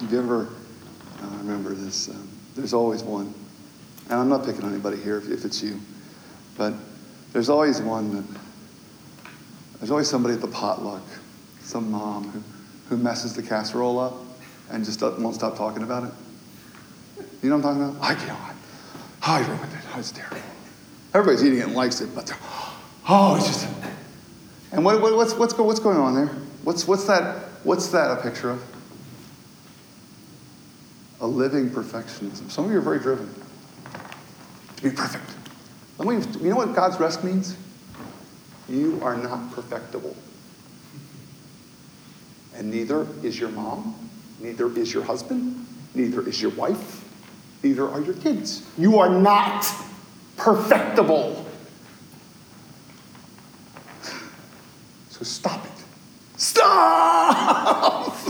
Have 0.00 0.12
you 0.12 0.18
ever, 0.18 0.42
uh, 0.42 1.26
I 1.32 1.36
remember 1.38 1.72
this, 1.74 2.08
um, 2.10 2.28
there's 2.54 2.74
always 2.74 3.02
one, 3.02 3.34
and 4.10 4.20
I'm 4.20 4.28
not 4.28 4.44
picking 4.44 4.64
on 4.64 4.72
anybody 4.72 4.96
here 4.96 5.18
if, 5.18 5.30
if 5.30 5.44
it's 5.44 5.62
you, 5.62 5.80
but 6.56 6.74
there's 7.32 7.48
always 7.48 7.80
one 7.80 8.14
that, 8.14 8.40
there's 9.78 9.90
always 9.90 10.08
somebody 10.08 10.34
at 10.34 10.40
the 10.40 10.48
potluck, 10.48 11.02
some 11.60 11.90
mom 11.90 12.30
who, 12.30 12.42
who 12.88 13.02
messes 13.02 13.34
the 13.34 13.42
casserole 13.42 13.98
up 13.98 14.14
and 14.70 14.84
just 14.84 15.00
won't 15.02 15.34
stop 15.34 15.56
talking 15.56 15.82
about 15.82 16.04
it. 16.04 16.12
You 17.42 17.50
know 17.50 17.56
what 17.56 17.66
I'm 17.66 17.78
talking 17.78 17.96
about? 17.96 18.02
I 18.02 18.14
can't. 18.14 18.56
I 19.22 19.40
ruined 19.40 19.72
it. 19.72 19.98
It's 19.98 20.12
terrible. 20.12 20.38
Everybody's 21.12 21.44
eating 21.44 21.58
it 21.58 21.66
and 21.66 21.74
likes 21.74 22.00
it, 22.00 22.14
but 22.14 22.32
oh, 23.08 23.36
it's 23.36 23.46
just. 23.46 23.68
And 24.72 24.84
what, 24.84 25.00
what, 25.00 25.14
what's, 25.14 25.34
what's, 25.34 25.56
what's 25.56 25.80
going 25.80 25.98
on 25.98 26.14
there? 26.14 26.34
What's, 26.64 26.88
what's, 26.88 27.04
that, 27.04 27.44
what's 27.62 27.88
that 27.88 28.10
a 28.18 28.22
picture 28.22 28.50
of? 28.50 28.73
A 31.24 31.26
living 31.26 31.70
perfectionism. 31.70 32.50
Some 32.50 32.66
of 32.66 32.70
you 32.70 32.76
are 32.76 32.82
very 32.82 32.98
driven 32.98 33.34
to 34.76 34.82
be 34.82 34.90
perfect. 34.90 35.24
You 35.98 36.50
know 36.50 36.56
what 36.56 36.74
God's 36.74 37.00
rest 37.00 37.24
means? 37.24 37.56
You 38.68 39.00
are 39.02 39.16
not 39.16 39.50
perfectible. 39.52 40.14
And 42.54 42.70
neither 42.70 43.06
is 43.22 43.40
your 43.40 43.48
mom, 43.48 44.10
neither 44.38 44.70
is 44.76 44.92
your 44.92 45.02
husband, 45.02 45.66
neither 45.94 46.28
is 46.28 46.42
your 46.42 46.50
wife, 46.50 47.08
neither 47.62 47.88
are 47.88 48.02
your 48.02 48.16
kids. 48.16 48.68
You 48.76 48.98
are 48.98 49.08
not 49.08 49.66
perfectible. 50.36 51.46
So 55.08 55.22
stop 55.22 55.64
it. 55.64 55.84
Stop! 56.36 58.14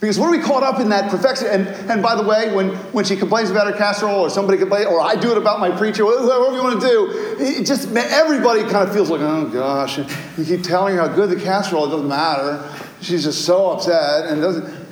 because 0.00 0.18
are 0.18 0.30
we 0.30 0.38
caught 0.38 0.62
up 0.62 0.78
in 0.80 0.90
that 0.90 1.10
perfection? 1.10 1.48
And, 1.48 1.66
and 1.90 2.02
by 2.02 2.14
the 2.14 2.22
way, 2.22 2.54
when, 2.54 2.70
when 2.92 3.04
she 3.04 3.16
complains 3.16 3.50
about 3.50 3.66
her 3.66 3.76
casserole, 3.76 4.20
or 4.20 4.30
somebody 4.30 4.56
complains, 4.58 4.86
or 4.86 5.00
I 5.00 5.16
do 5.16 5.32
it 5.32 5.38
about 5.38 5.58
my 5.58 5.70
preacher, 5.70 6.04
whatever 6.04 6.54
you 6.54 6.62
want 6.62 6.80
to 6.80 6.86
do, 6.86 7.36
it 7.40 7.66
just 7.66 7.88
everybody 7.90 8.62
kind 8.62 8.88
of 8.88 8.92
feels 8.92 9.10
like, 9.10 9.20
oh 9.20 9.48
gosh, 9.48 9.98
you 9.98 10.44
keep 10.44 10.62
telling 10.62 10.96
her 10.96 11.08
how 11.08 11.14
good 11.14 11.30
the 11.30 11.42
casserole, 11.42 11.86
is, 11.86 11.88
it 11.88 11.96
doesn't 11.96 12.08
matter. 12.08 12.72
She's 13.00 13.24
just 13.24 13.44
so 13.44 13.70
upset 13.70 14.26
and 14.26 14.40
doesn't. 14.40 14.86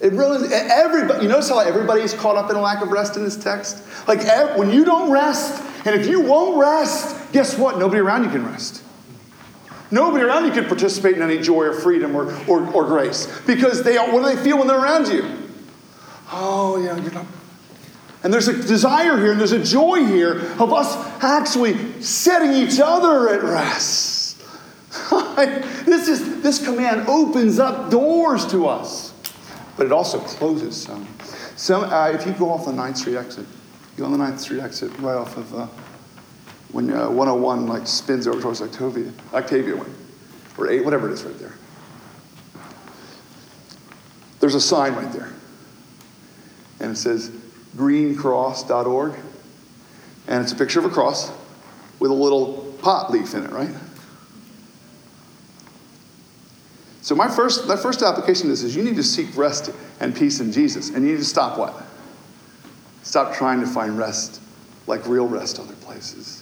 It 0.00 0.12
really, 0.12 0.52
everybody, 0.52 1.22
you 1.22 1.28
notice 1.28 1.48
how 1.48 1.60
everybody's 1.60 2.14
caught 2.14 2.36
up 2.36 2.50
in 2.50 2.56
a 2.56 2.60
lack 2.60 2.82
of 2.82 2.90
rest 2.90 3.16
in 3.16 3.24
this 3.24 3.36
text? 3.36 3.84
Like 4.06 4.24
when 4.56 4.70
you 4.70 4.84
don't 4.84 5.10
rest, 5.10 5.62
and 5.84 6.00
if 6.00 6.06
you 6.06 6.20
won't 6.20 6.58
rest, 6.58 7.32
guess 7.32 7.58
what? 7.58 7.78
Nobody 7.78 8.00
around 8.00 8.24
you 8.24 8.30
can 8.30 8.44
rest. 8.46 8.81
Nobody 9.92 10.24
around 10.24 10.46
you 10.46 10.50
can 10.50 10.64
participate 10.64 11.14
in 11.14 11.22
any 11.22 11.38
joy 11.38 11.66
or 11.66 11.72
freedom 11.72 12.16
or, 12.16 12.32
or, 12.48 12.66
or 12.72 12.84
grace. 12.84 13.26
Because 13.46 13.84
they, 13.84 13.96
what 13.96 14.24
do 14.24 14.34
they 14.34 14.42
feel 14.42 14.58
when 14.58 14.66
they're 14.66 14.82
around 14.82 15.06
you? 15.06 15.24
Oh, 16.32 16.82
yeah, 16.82 16.96
you're 16.96 17.12
not. 17.12 17.26
And 18.24 18.32
there's 18.32 18.48
a 18.48 18.60
desire 18.60 19.18
here 19.18 19.32
and 19.32 19.40
there's 19.40 19.52
a 19.52 19.62
joy 19.62 20.04
here 20.04 20.40
of 20.58 20.72
us 20.72 20.94
actually 21.22 22.00
setting 22.02 22.52
each 22.52 22.80
other 22.80 23.28
at 23.28 23.42
rest. 23.42 24.42
this, 25.86 26.08
is, 26.08 26.42
this 26.42 26.64
command 26.64 27.06
opens 27.08 27.58
up 27.58 27.90
doors 27.90 28.46
to 28.46 28.66
us 28.66 29.12
but 29.76 29.86
it 29.86 29.92
also 29.92 30.18
closes 30.20 30.80
some. 30.80 31.06
Some 31.56 31.84
uh, 31.84 32.10
if 32.10 32.26
you 32.26 32.32
go 32.32 32.50
off 32.50 32.64
the 32.64 32.72
9th 32.72 32.98
Street 32.98 33.16
exit, 33.16 33.46
you 33.96 33.98
go 33.98 34.04
on 34.04 34.12
the 34.12 34.18
9th 34.18 34.38
Street 34.38 34.60
exit 34.60 34.96
right 34.98 35.16
off 35.16 35.36
of 35.36 35.54
uh, 35.54 35.66
when 36.72 36.90
uh, 36.90 37.08
101 37.08 37.66
like 37.66 37.86
spins 37.86 38.26
over 38.26 38.40
towards 38.40 38.62
Octavia, 38.62 39.12
Octavia 39.32 39.76
way, 39.76 39.86
or 40.58 40.70
8, 40.70 40.84
whatever 40.84 41.08
it 41.08 41.12
is 41.12 41.22
right 41.22 41.38
there. 41.38 41.54
There's 44.40 44.54
a 44.54 44.60
sign 44.60 44.94
right 44.94 45.12
there. 45.12 45.32
And 46.80 46.92
it 46.92 46.96
says 46.96 47.30
greencross.org. 47.76 49.14
And 50.26 50.42
it's 50.42 50.52
a 50.52 50.56
picture 50.56 50.78
of 50.78 50.84
a 50.84 50.90
cross 50.90 51.30
with 52.00 52.10
a 52.10 52.14
little 52.14 52.74
pot 52.80 53.12
leaf 53.12 53.34
in 53.34 53.44
it, 53.44 53.50
right? 53.50 53.70
So 57.02 57.14
my 57.14 57.28
first, 57.28 57.66
my 57.66 57.76
first 57.76 58.02
application 58.02 58.48
this 58.48 58.62
is 58.62 58.74
you 58.74 58.82
need 58.82 58.96
to 58.96 59.02
seek 59.02 59.36
rest 59.36 59.70
and 60.00 60.14
peace 60.14 60.40
in 60.40 60.52
Jesus. 60.52 60.88
And 60.90 61.04
you 61.04 61.12
need 61.12 61.18
to 61.18 61.24
stop 61.24 61.58
what? 61.58 61.84
Stop 63.02 63.34
trying 63.34 63.60
to 63.60 63.66
find 63.66 63.98
rest 63.98 64.40
like 64.86 65.06
real 65.06 65.28
rest 65.28 65.58
other 65.58 65.74
places. 65.74 66.41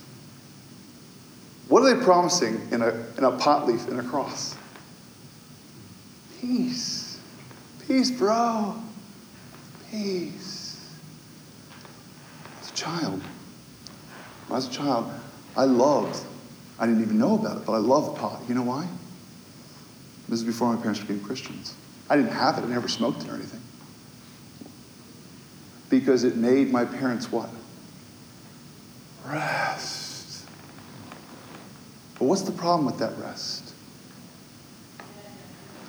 What 1.71 1.85
are 1.85 1.95
they 1.95 2.05
promising 2.05 2.61
in 2.73 2.83
a, 2.83 2.89
in 3.17 3.23
a 3.23 3.31
pot 3.31 3.69
leaf 3.69 3.87
in 3.87 4.01
a 4.01 4.03
cross? 4.03 4.57
Peace. 6.41 7.21
Peace, 7.87 8.11
bro. 8.11 8.75
Peace. 9.89 10.85
As 12.61 12.71
a 12.71 12.75
child, 12.75 13.23
as 14.53 14.67
a 14.67 14.71
child, 14.73 15.13
I 15.57 15.63
loved, 15.63 16.21
I 16.81 16.87
didn't 16.87 17.03
even 17.03 17.19
know 17.19 17.37
about 17.37 17.59
it, 17.59 17.67
but 17.67 17.75
I 17.75 17.79
loved 17.79 18.19
pot. 18.19 18.43
You 18.49 18.57
know 18.57 18.65
why? 18.65 18.89
This 20.29 20.41
is 20.41 20.45
before 20.45 20.75
my 20.75 20.83
parents 20.83 20.99
became 20.99 21.21
Christians. 21.21 21.77
I 22.09 22.17
didn't 22.17 22.33
have 22.33 22.59
it, 22.59 22.65
I 22.65 22.67
never 22.67 22.89
smoked 22.89 23.23
it 23.23 23.31
or 23.31 23.35
anything. 23.35 23.63
Because 25.89 26.25
it 26.25 26.35
made 26.35 26.73
my 26.73 26.85
parents 26.85 27.31
what? 27.31 27.49
Rest. 29.25 30.00
But 32.21 32.27
what's 32.27 32.43
the 32.43 32.53
problem 32.53 32.85
with 32.85 32.99
that 32.99 33.17
rest? 33.19 33.75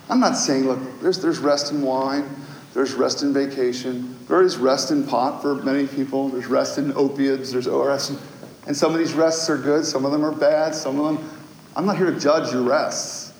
I'm 0.08 0.18
not 0.18 0.36
saying, 0.36 0.66
look, 0.66 0.80
there's, 1.00 1.20
there's 1.20 1.38
rest 1.38 1.72
in 1.72 1.82
wine, 1.82 2.28
there's 2.72 2.94
rest 2.94 3.22
in 3.22 3.34
vacation, 3.34 4.16
there 4.28 4.42
is 4.42 4.56
rest 4.56 4.90
in 4.90 5.06
pot 5.06 5.42
for 5.42 5.56
many 5.56 5.86
people, 5.86 6.30
there's 6.30 6.46
rest 6.46 6.78
in 6.78 6.92
opiates, 6.94 7.52
there's 7.52 7.68
rest 7.68 8.18
and 8.66 8.74
some 8.74 8.92
of 8.92 8.98
these 8.98 9.12
rests 9.12 9.50
are 9.50 9.58
good, 9.58 9.84
some 9.84 10.06
of 10.06 10.12
them 10.12 10.24
are 10.24 10.32
bad, 10.32 10.74
some 10.74 10.98
of 10.98 11.16
them, 11.16 11.30
I'm 11.76 11.84
not 11.84 11.98
here 11.98 12.10
to 12.10 12.18
judge 12.18 12.50
your 12.50 12.62
rests. 12.62 13.32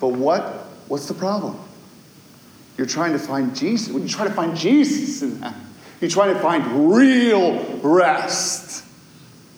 But 0.00 0.08
what, 0.08 0.44
what's 0.88 1.06
the 1.06 1.14
problem? 1.14 1.58
You're 2.78 2.86
trying 2.86 3.12
to 3.12 3.18
find 3.18 3.54
Jesus. 3.54 3.92
When 3.92 4.02
you 4.02 4.08
try 4.08 4.26
to 4.26 4.32
find 4.32 4.56
Jesus 4.56 5.22
in 5.22 5.40
that, 5.40 5.54
you 6.00 6.08
try 6.08 6.32
to 6.32 6.38
find 6.38 6.90
real 6.90 7.80
rest 7.82 8.84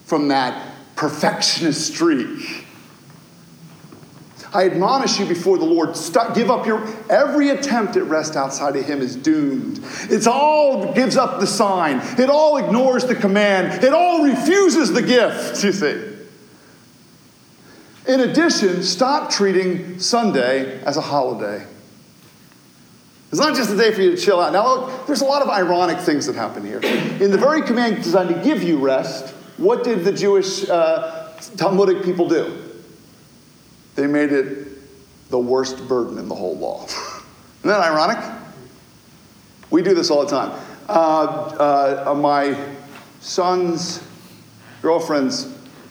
from 0.06 0.28
that 0.28 0.69
perfectionist 1.00 1.94
streak. 1.94 2.66
I 4.52 4.66
admonish 4.66 5.18
you 5.18 5.24
before 5.24 5.56
the 5.56 5.64
Lord, 5.64 5.96
stop, 5.96 6.34
give 6.34 6.50
up 6.50 6.66
your 6.66 6.86
every 7.08 7.48
attempt 7.48 7.96
at 7.96 8.02
rest 8.02 8.36
outside 8.36 8.76
of 8.76 8.84
Him 8.84 9.00
is 9.00 9.16
doomed. 9.16 9.80
It's 10.10 10.26
all 10.26 10.92
gives 10.92 11.16
up 11.16 11.40
the 11.40 11.46
sign. 11.46 12.00
It 12.18 12.28
all 12.28 12.58
ignores 12.58 13.06
the 13.06 13.14
command. 13.14 13.82
It 13.82 13.94
all 13.94 14.24
refuses 14.24 14.92
the 14.92 15.00
gift. 15.00 15.64
You 15.64 15.72
see. 15.72 16.04
In 18.06 18.20
addition, 18.20 18.82
stop 18.82 19.30
treating 19.30 19.98
Sunday 20.00 20.82
as 20.82 20.98
a 20.98 21.00
holiday. 21.00 21.64
It's 23.30 23.40
not 23.40 23.54
just 23.54 23.70
a 23.70 23.76
day 23.76 23.92
for 23.92 24.02
you 24.02 24.10
to 24.10 24.16
chill 24.16 24.40
out. 24.40 24.52
Now, 24.52 24.66
look, 24.66 25.06
there's 25.06 25.22
a 25.22 25.26
lot 25.26 25.40
of 25.40 25.48
ironic 25.48 25.98
things 25.98 26.26
that 26.26 26.34
happen 26.34 26.66
here. 26.66 26.80
In 26.80 27.30
the 27.30 27.38
very 27.38 27.62
command 27.62 28.02
designed 28.02 28.34
to 28.34 28.42
give 28.42 28.62
you 28.62 28.78
rest, 28.78 29.34
what 29.60 29.84
did 29.84 30.04
the 30.04 30.12
Jewish 30.12 30.68
uh, 30.68 31.32
Talmudic 31.56 32.02
people 32.02 32.28
do? 32.28 32.62
They 33.94 34.06
made 34.06 34.32
it 34.32 34.68
the 35.30 35.38
worst 35.38 35.86
burden 35.86 36.18
in 36.18 36.28
the 36.28 36.34
whole 36.34 36.56
law. 36.56 36.84
Isn't 36.86 37.68
that 37.68 37.80
ironic? 37.80 38.18
We 39.70 39.82
do 39.82 39.94
this 39.94 40.10
all 40.10 40.24
the 40.24 40.30
time. 40.30 40.58
Uh, 40.88 42.06
uh, 42.10 42.14
my 42.14 42.58
son's 43.20 44.02
girlfriend's 44.80 45.44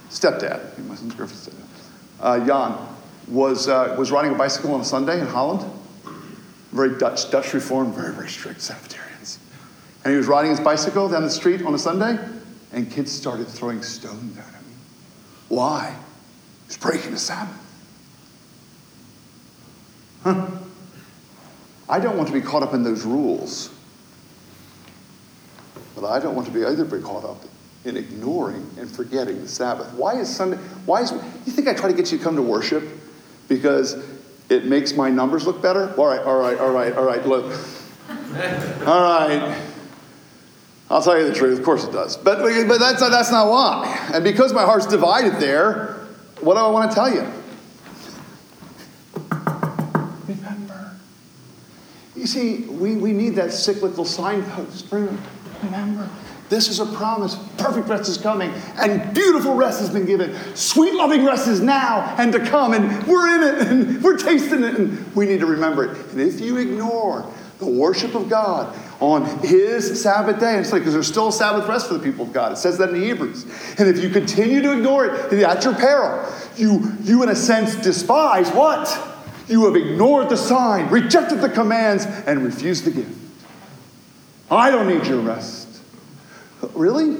stepdad, 0.09 0.77
my 0.87 0.95
son's 0.95 1.13
girlfriend's 1.13 1.47
stepdad, 1.47 1.65
uh, 2.21 2.45
Jan, 2.45 2.77
was, 3.27 3.67
uh, 3.67 3.95
was 3.99 4.11
riding 4.11 4.31
a 4.33 4.35
bicycle 4.35 4.73
on 4.73 4.81
a 4.81 4.85
Sunday 4.85 5.21
in 5.21 5.27
Holland. 5.27 5.71
Very 6.71 6.97
Dutch, 6.97 7.29
Dutch 7.29 7.53
reformed, 7.53 7.93
very, 7.93 8.13
very 8.13 8.29
strict 8.29 8.61
Sabbatarians. 8.61 9.37
And 10.03 10.11
he 10.11 10.17
was 10.17 10.27
riding 10.27 10.49
his 10.51 10.59
bicycle 10.59 11.07
down 11.07 11.23
the 11.23 11.29
street 11.29 11.61
on 11.61 11.73
a 11.75 11.79
Sunday, 11.79 12.17
and 12.71 12.91
kids 12.91 13.11
started 13.11 13.47
throwing 13.47 13.81
stones 13.81 14.37
at 14.37 14.45
him. 14.45 14.63
Why? 15.49 15.95
He's 16.67 16.77
breaking 16.77 17.11
the 17.11 17.17
Sabbath. 17.17 17.55
Huh. 20.23 20.47
I 21.87 21.99
don't 21.99 22.17
want 22.17 22.27
to 22.27 22.33
be 22.33 22.41
caught 22.41 22.61
up 22.61 22.73
in 22.73 22.83
those 22.83 23.03
rules. 23.03 23.73
But 25.95 26.07
I 26.07 26.19
don't 26.19 26.35
want 26.35 26.47
to 26.47 26.53
be 26.53 26.63
either 26.63 26.85
be 26.85 27.01
caught 27.01 27.25
up 27.25 27.43
in 27.85 27.97
ignoring 27.97 28.69
and 28.77 28.89
forgetting 28.89 29.41
the 29.41 29.47
Sabbath. 29.47 29.91
Why 29.93 30.15
is 30.15 30.33
Sunday? 30.33 30.57
Why 30.85 31.01
is 31.01 31.11
you 31.11 31.51
think 31.51 31.67
I 31.67 31.73
try 31.73 31.89
to 31.89 31.95
get 31.95 32.11
you 32.11 32.17
to 32.17 32.23
come 32.23 32.35
to 32.35 32.41
worship 32.41 32.83
because 33.47 33.95
it 34.49 34.65
makes 34.65 34.93
my 34.93 35.09
numbers 35.09 35.47
look 35.47 35.61
better? 35.61 35.93
All 35.95 36.05
right, 36.05 36.21
all 36.21 36.39
right, 36.39 36.59
all 36.59 36.71
right, 36.71 36.93
all 36.93 37.03
right. 37.03 37.25
Look, 37.25 37.45
all 38.85 39.01
right. 39.01 39.68
I'll 40.89 41.01
tell 41.01 41.19
you 41.19 41.27
the 41.27 41.35
truth. 41.35 41.59
Of 41.59 41.65
course 41.65 41.83
it 41.83 41.91
does, 41.91 42.17
but 42.17 42.39
but 42.67 42.79
that's 42.79 42.99
that's 42.99 43.31
not 43.31 43.49
why. 43.49 44.09
And 44.11 44.23
because 44.23 44.53
my 44.53 44.63
heart's 44.63 44.87
divided 44.87 45.39
there, 45.39 45.99
what 46.41 46.55
do 46.55 46.59
I 46.61 46.69
want 46.69 46.89
to 46.89 46.95
tell 46.95 47.13
you? 47.13 47.31
Remember. 50.27 50.91
You 52.15 52.25
see, 52.25 52.61
we, 52.63 52.95
we 52.95 53.13
need 53.13 53.35
that 53.35 53.51
cyclical 53.51 54.03
signpost. 54.03 54.91
Remember, 54.91 56.09
this 56.49 56.67
is 56.69 56.79
a 56.79 56.85
promise. 56.87 57.35
Perfect 57.57 57.87
rest 57.87 58.09
is 58.09 58.17
coming, 58.17 58.51
and 58.77 59.13
beautiful 59.13 59.53
rest 59.53 59.79
has 59.81 59.91
been 59.91 60.05
given. 60.05 60.35
Sweet, 60.55 60.95
loving 60.95 61.23
rest 61.23 61.47
is 61.47 61.61
now 61.61 62.15
and 62.17 62.33
to 62.33 62.39
come, 62.39 62.73
and 62.73 63.05
we're 63.05 63.27
in 63.35 63.43
it, 63.43 63.67
and 63.67 64.03
we're 64.03 64.17
tasting 64.17 64.63
it, 64.63 64.75
and 64.75 65.15
we 65.15 65.27
need 65.27 65.39
to 65.39 65.45
remember 65.45 65.85
it. 65.85 65.97
And 66.11 66.19
if 66.19 66.41
you 66.41 66.57
ignore 66.57 67.31
the 67.59 67.67
worship 67.67 68.15
of 68.15 68.29
God 68.29 68.75
on 68.99 69.25
His 69.39 70.01
Sabbath 70.01 70.39
day, 70.39 70.51
And 70.51 70.59
it's 70.59 70.71
like 70.71 70.81
because 70.81 70.93
there's 70.93 71.07
still 71.07 71.29
a 71.29 71.33
Sabbath 71.33 71.67
rest 71.67 71.87
for 71.87 71.93
the 71.93 72.03
people 72.03 72.25
of 72.25 72.33
God. 72.33 72.51
It 72.51 72.57
says 72.57 72.77
that 72.79 72.89
in 72.89 73.01
Hebrews. 73.01 73.45
And 73.79 73.87
if 73.87 74.03
you 74.03 74.09
continue 74.09 74.61
to 74.61 74.73
ignore 74.73 75.05
it, 75.05 75.33
at 75.33 75.63
your 75.63 75.75
peril, 75.75 76.31
you, 76.57 76.93
you 77.01 77.23
in 77.23 77.29
a 77.29 77.35
sense 77.35 77.75
despise 77.75 78.49
what? 78.51 78.87
You 79.47 79.65
have 79.65 79.75
ignored 79.75 80.29
the 80.29 80.37
sign, 80.37 80.89
rejected 80.89 81.41
the 81.41 81.49
commands, 81.49 82.05
and 82.05 82.43
refused 82.43 82.85
the 82.85 82.91
gift. 82.91 83.15
I 84.51 84.69
don't 84.69 84.87
need 84.87 85.07
your 85.07 85.21
rest. 85.21 85.81
Really? 86.73 87.17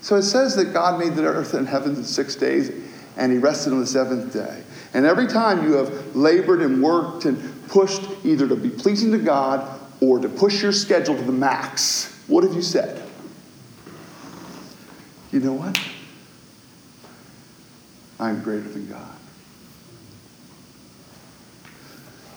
So 0.00 0.16
it 0.16 0.22
says 0.22 0.54
that 0.56 0.72
God 0.72 1.00
made 1.00 1.16
the 1.16 1.24
earth 1.24 1.54
and 1.54 1.66
heaven 1.66 1.96
in 1.96 2.04
six 2.04 2.36
days, 2.36 2.70
and 3.16 3.32
he 3.32 3.38
rested 3.38 3.72
on 3.72 3.80
the 3.80 3.86
seventh 3.86 4.32
day. 4.32 4.62
And 4.94 5.04
every 5.04 5.26
time 5.26 5.64
you 5.64 5.74
have 5.74 6.14
labored 6.14 6.62
and 6.62 6.82
worked 6.82 7.24
and 7.24 7.68
pushed 7.68 8.02
either 8.24 8.46
to 8.46 8.56
be 8.56 8.70
pleasing 8.70 9.10
to 9.12 9.18
God 9.18 9.75
or 10.00 10.18
to 10.18 10.28
push 10.28 10.62
your 10.62 10.72
schedule 10.72 11.16
to 11.16 11.22
the 11.22 11.32
max, 11.32 12.12
what 12.26 12.44
have 12.44 12.54
you 12.54 12.62
said? 12.62 13.02
You 15.32 15.40
know 15.40 15.54
what? 15.54 15.78
I'm 18.18 18.42
greater 18.42 18.68
than 18.68 18.88
God. 18.88 19.16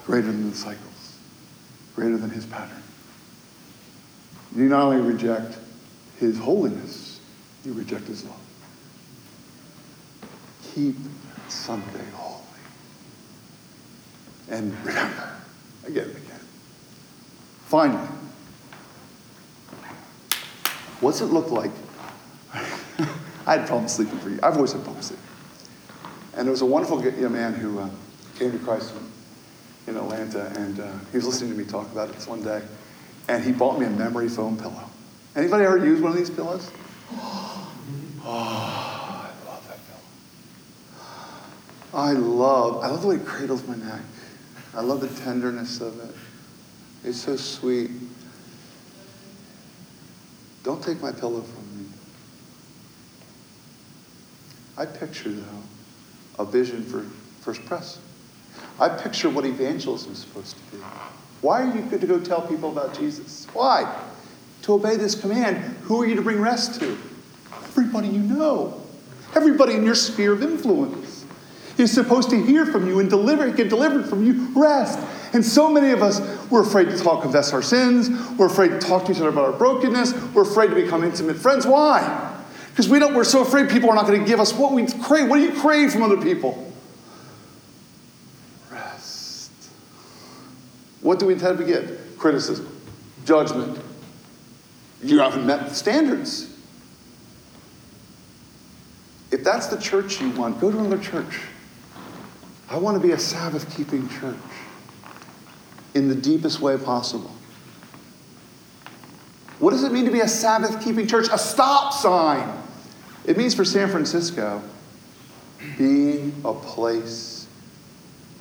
Greater 0.05 0.27
than 0.27 0.49
the 0.49 0.55
cycles. 0.55 1.17
Greater 1.95 2.17
than 2.17 2.29
his 2.29 2.45
pattern. 2.45 2.81
You 4.55 4.65
not 4.65 4.83
only 4.83 5.01
reject 5.01 5.57
his 6.19 6.37
holiness, 6.37 7.19
you 7.63 7.73
reject 7.73 8.07
his 8.07 8.25
love. 8.25 8.39
Keep 10.73 10.95
Sunday 11.47 12.05
holy. 12.13 12.43
And 14.49 14.73
remember, 14.83 15.31
again 15.85 16.09
again. 16.09 16.28
Finally, 17.69 18.08
what's 20.99 21.21
it 21.21 21.27
look 21.27 21.49
like? 21.51 21.71
I 23.47 23.58
had 23.58 23.67
problems 23.67 23.93
sleeping 23.93 24.19
for 24.19 24.29
you. 24.29 24.39
I've 24.43 24.55
always 24.55 24.73
had 24.73 24.84
problems 24.84 25.08
sleeping. 25.08 25.25
And 26.36 26.45
there 26.45 26.51
was 26.51 26.62
a 26.62 26.65
wonderful 26.65 27.01
young 27.03 27.32
man 27.32 27.53
who 27.53 27.79
uh, 27.79 27.89
came 28.38 28.51
to 28.51 28.60
Christ 28.60 28.93
in 29.88 29.95
Atlanta, 29.95 30.51
and 30.58 30.79
uh, 30.79 30.91
he 31.12 31.17
was 31.17 31.25
listening 31.25 31.51
to 31.51 31.58
me 31.58 31.63
talk 31.63 31.91
about 31.91 32.10
it 32.10 32.15
one 32.27 32.43
day 32.43 32.62
and 33.29 33.43
he 33.43 33.51
bought 33.51 33.79
me 33.79 33.86
a 33.86 33.89
memory 33.89 34.27
foam 34.27 34.58
pillow. 34.58 34.89
Anybody 35.36 35.63
ever 35.63 35.77
used 35.77 36.01
one 36.01 36.12
of 36.12 36.17
these 36.17 36.29
pillows? 36.29 36.69
Oh, 38.21 39.32
I 39.32 39.49
love 39.49 39.65
that 39.69 39.79
pillow. 41.93 42.03
I 42.03 42.12
love, 42.12 42.84
I 42.84 42.88
love 42.88 43.01
the 43.01 43.08
way 43.08 43.15
it 43.15 43.25
cradles 43.25 43.65
my 43.65 43.75
neck. 43.75 44.01
I 44.75 44.82
love 44.82 44.99
the 44.99 45.08
tenderness 45.23 45.79
of 45.79 45.97
it. 46.01 46.13
It's 47.03 47.21
so 47.21 47.35
sweet. 47.35 47.91
Don't 50.63 50.83
take 50.83 51.01
my 51.01 51.12
pillow 51.12 51.41
from 51.41 51.77
me. 51.77 51.85
I 54.77 54.85
picture, 54.85 55.31
though, 55.31 55.63
a 56.39 56.45
vision 56.45 56.83
for 56.83 57.01
First 57.41 57.65
Pres. 57.65 57.99
I 58.79 58.89
picture 58.89 59.29
what 59.29 59.45
evangelism 59.45 60.12
is 60.12 60.19
supposed 60.19 60.55
to 60.57 60.75
be. 60.75 60.83
Why 61.41 61.63
are 61.63 61.75
you 61.75 61.81
good 61.83 62.01
to 62.01 62.07
go 62.07 62.19
tell 62.19 62.41
people 62.41 62.71
about 62.71 62.97
Jesus? 62.97 63.47
Why? 63.53 64.01
To 64.63 64.73
obey 64.73 64.97
this 64.97 65.15
command. 65.15 65.57
Who 65.83 66.01
are 66.01 66.05
you 66.05 66.15
to 66.15 66.21
bring 66.21 66.41
rest 66.41 66.79
to? 66.81 66.97
Everybody 67.53 68.09
you 68.09 68.19
know. 68.19 68.81
Everybody 69.35 69.75
in 69.75 69.83
your 69.83 69.95
sphere 69.95 70.33
of 70.33 70.43
influence 70.43 71.25
is 71.77 71.91
supposed 71.91 72.29
to 72.31 72.43
hear 72.43 72.65
from 72.65 72.88
you 72.88 72.99
and 72.99 73.09
deliver, 73.09 73.49
get 73.51 73.69
delivered 73.69 74.05
from 74.05 74.25
you 74.25 74.51
rest. 74.55 74.99
And 75.33 75.45
so 75.45 75.69
many 75.69 75.91
of 75.91 76.01
us, 76.01 76.19
we're 76.49 76.63
afraid 76.63 76.85
to 76.89 76.97
talk, 76.97 77.21
confess 77.21 77.53
our 77.53 77.61
sins. 77.61 78.09
We're 78.37 78.47
afraid 78.47 78.69
to 78.69 78.79
talk 78.79 79.05
to 79.05 79.11
each 79.11 79.19
other 79.19 79.29
about 79.29 79.45
our 79.45 79.57
brokenness. 79.57 80.13
We're 80.33 80.41
afraid 80.41 80.69
to 80.69 80.75
become 80.75 81.03
intimate 81.03 81.37
friends. 81.37 81.67
Why? 81.67 82.43
Because 82.69 82.89
we 82.89 82.97
don't, 82.99 83.13
we're 83.13 83.23
so 83.23 83.41
afraid 83.41 83.69
people 83.69 83.89
are 83.89 83.95
not 83.95 84.07
going 84.07 84.19
to 84.19 84.25
give 84.25 84.39
us 84.39 84.53
what 84.53 84.71
we 84.71 84.87
crave. 84.87 85.29
What 85.29 85.37
do 85.37 85.43
you 85.43 85.59
crave 85.59 85.91
from 85.91 86.01
other 86.01 86.17
people? 86.17 86.71
Rest. 88.71 89.51
What 91.01 91.19
do 91.19 91.27
we 91.27 91.33
intend 91.33 91.57
to 91.59 91.63
get? 91.63 92.17
Criticism, 92.17 92.67
judgment. 93.25 93.79
You 95.03 95.19
haven't 95.19 95.45
met 95.45 95.69
the 95.69 95.75
standards. 95.75 96.55
If 99.31 99.43
that's 99.43 99.67
the 99.67 99.77
church 99.77 100.19
you 100.19 100.31
want, 100.31 100.59
go 100.59 100.71
to 100.71 100.79
another 100.79 100.97
church. 100.97 101.41
I 102.69 102.77
want 102.77 102.99
to 102.99 103.05
be 103.05 103.13
a 103.13 103.19
Sabbath 103.19 103.75
keeping 103.75 104.09
church 104.09 104.35
in 105.93 106.08
the 106.08 106.15
deepest 106.15 106.60
way 106.60 106.78
possible. 106.78 107.32
What 109.60 109.71
does 109.71 109.84
it 109.84 109.91
mean 109.91 110.06
to 110.06 110.12
be 110.12 110.21
a 110.21 110.28
Sabbath 110.28 110.84
keeping 110.84 111.06
church? 111.06 111.28
A 111.32 111.38
stop 111.38 111.93
sign. 111.93 112.49
It 113.25 113.38
means 113.38 113.54
for 113.54 113.65
San 113.65 113.89
Francisco 113.89 114.62
being 115.78 116.34
a 116.45 116.54
place 116.54 117.47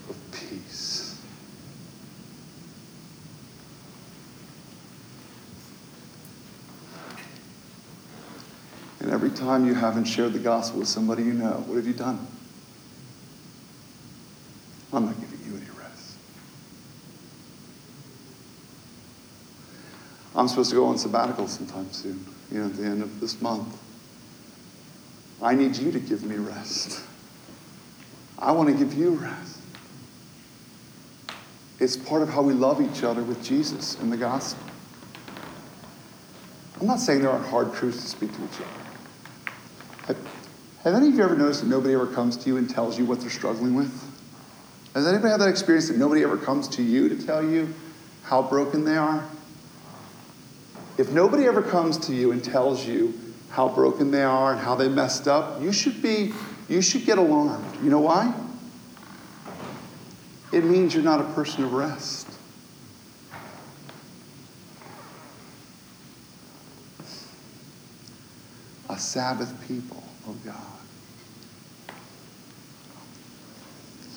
of 0.09 0.17
peace. 0.33 1.21
And 9.01 9.11
every 9.11 9.31
time 9.31 9.67
you 9.67 9.75
haven't 9.75 10.05
shared 10.05 10.33
the 10.33 10.39
gospel 10.39 10.81
with 10.81 10.89
somebody 10.89 11.25
you 11.25 11.33
know, 11.33 11.65
what 11.67 11.77
have 11.77 11.87
you 11.87 11.93
done? 11.93 12.27
I'm 14.93 15.05
not 15.05 15.21
giving 15.21 15.39
you 15.45 15.57
any 15.57 15.79
rest. 15.79 16.17
I'm 20.39 20.47
supposed 20.47 20.71
to 20.71 20.77
go 20.77 20.87
on 20.87 20.97
sabbatical 20.99 21.49
sometime 21.49 21.91
soon, 21.93 22.25
you 22.53 22.61
know, 22.61 22.67
at 22.67 22.77
the 22.77 22.85
end 22.85 23.03
of 23.03 23.19
this 23.21 23.43
month. 23.43 23.77
I 25.43 25.57
need 25.57 25.77
you 25.77 25.91
to 25.91 25.99
give 25.99 26.23
me 26.23 26.37
rest. 26.37 27.03
I 28.39 28.53
want 28.53 28.69
to 28.69 28.75
give 28.77 28.95
you 28.95 29.11
rest. 29.11 29.59
It's 31.81 31.97
part 31.97 32.23
of 32.23 32.29
how 32.29 32.43
we 32.43 32.53
love 32.53 32.81
each 32.81 33.03
other 33.03 33.23
with 33.25 33.43
Jesus 33.43 33.99
and 33.99 34.13
the 34.13 34.17
gospel. 34.17 34.65
I'm 36.81 36.87
not 36.87 37.01
saying 37.01 37.23
there 37.23 37.31
aren't 37.31 37.47
hard 37.47 37.75
truths 37.75 38.01
to 38.03 38.09
speak 38.09 38.31
to 38.37 38.45
each 38.45 38.61
other. 40.07 40.21
Have 40.85 40.95
any 40.95 41.09
of 41.09 41.15
you 41.15 41.25
ever 41.25 41.37
noticed 41.37 41.63
that 41.63 41.69
nobody 41.69 41.95
ever 41.95 42.07
comes 42.07 42.37
to 42.37 42.49
you 42.49 42.59
and 42.59 42.71
tells 42.71 42.97
you 42.97 43.05
what 43.05 43.21
they're 43.21 43.29
struggling 43.29 43.75
with? 43.75 43.93
Has 44.95 45.05
anybody 45.05 45.31
had 45.31 45.41
that 45.41 45.49
experience 45.49 45.89
that 45.89 45.99
nobody 45.99 46.23
ever 46.23 46.37
comes 46.37 46.69
to 46.69 46.83
you 46.83 47.09
to 47.09 47.27
tell 47.27 47.45
you 47.45 47.75
how 48.23 48.43
broken 48.43 48.85
they 48.85 48.97
are? 48.97 49.29
If 50.99 51.13
nobody 51.13 51.47
ever 51.47 51.63
comes 51.63 51.97
to 52.09 52.15
you 52.15 52.33
and 52.33 52.43
tells 52.43 52.85
you 52.85 53.15
how 53.51 53.69
broken 53.69 54.11
they 54.11 54.25
are 54.25 54.53
and 54.53 54.61
how 54.61 54.75
they 54.75 54.89
messed 54.89 55.29
up, 55.29 55.63
you 55.63 55.73
should 55.73 56.03
be 56.03 56.35
you 56.69 56.83
should 56.83 57.07
get 57.07 57.19
alarmed. 57.19 57.83
You 57.83 57.89
know 57.89 58.01
why? 58.01 58.35
It 60.53 60.65
means 60.65 60.95
you're 60.95 61.05
not 61.05 61.21
a 61.21 61.33
person 61.35 61.65
of 61.65 61.73
rest. 61.73 62.27
A 68.91 68.99
Sabbath 68.99 69.55
people, 69.69 70.03
oh 70.27 70.35
God. 70.45 70.57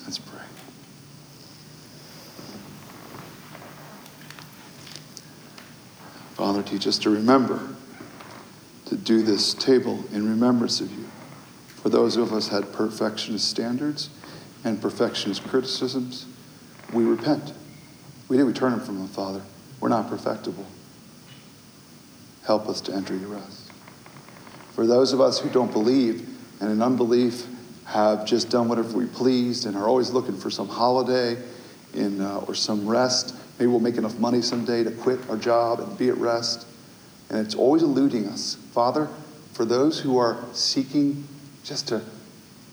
Let's 0.04 0.18
pray. 0.18 0.51
Father, 6.42 6.64
teach 6.64 6.88
us 6.88 6.98
to 6.98 7.08
remember 7.08 7.68
to 8.86 8.96
do 8.96 9.22
this 9.22 9.54
table 9.54 10.02
in 10.12 10.28
remembrance 10.28 10.80
of 10.80 10.90
you. 10.90 11.04
For 11.76 11.88
those 11.88 12.16
of 12.16 12.32
us 12.32 12.48
had 12.48 12.72
perfectionist 12.72 13.48
standards 13.48 14.10
and 14.64 14.82
perfectionist 14.82 15.44
criticisms, 15.44 16.26
we 16.92 17.04
repent. 17.04 17.52
We 18.28 18.38
do. 18.38 18.44
We 18.44 18.52
turn 18.52 18.80
from 18.80 18.98
them, 18.98 19.06
Father. 19.06 19.40
We're 19.78 19.90
not 19.90 20.08
perfectible. 20.08 20.66
Help 22.44 22.68
us 22.68 22.80
to 22.80 22.92
enter 22.92 23.14
your 23.14 23.28
rest. 23.28 23.70
For 24.72 24.84
those 24.84 25.12
of 25.12 25.20
us 25.20 25.38
who 25.38 25.48
don't 25.48 25.70
believe 25.70 26.28
and 26.60 26.72
in 26.72 26.82
unbelief 26.82 27.46
have 27.84 28.26
just 28.26 28.50
done 28.50 28.66
whatever 28.66 28.98
we 28.98 29.06
pleased 29.06 29.64
and 29.64 29.76
are 29.76 29.86
always 29.86 30.10
looking 30.10 30.36
for 30.36 30.50
some 30.50 30.66
holiday 30.66 31.40
in, 31.94 32.20
uh, 32.20 32.44
or 32.48 32.56
some 32.56 32.88
rest, 32.88 33.36
maybe 33.62 33.70
we'll 33.70 33.78
make 33.78 33.96
enough 33.96 34.18
money 34.18 34.42
someday 34.42 34.82
to 34.82 34.90
quit 34.90 35.20
our 35.30 35.36
job 35.36 35.78
and 35.78 35.96
be 35.96 36.08
at 36.08 36.16
rest. 36.16 36.66
And 37.30 37.38
it's 37.38 37.54
always 37.54 37.84
eluding 37.84 38.26
us. 38.26 38.56
Father, 38.72 39.08
for 39.52 39.64
those 39.64 40.00
who 40.00 40.18
are 40.18 40.36
seeking 40.52 41.28
just 41.62 41.86
to 41.86 42.02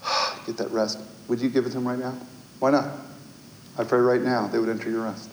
get 0.48 0.58
that 0.58 0.72
rest, 0.72 0.98
would 1.28 1.42
you 1.42 1.50
give 1.52 1.68
it 1.68 1.70
to 1.70 1.76
them 1.76 1.88
right 1.88 2.00
now? 2.00 2.18
Why 2.58 2.72
not? 2.72 2.90
I 3.78 3.84
pray 3.84 4.00
right 4.00 4.24
now 4.24 4.48
they 4.48 4.58
would 4.58 4.68
enter 4.68 4.90
your 4.90 5.04
rest. 5.04 5.30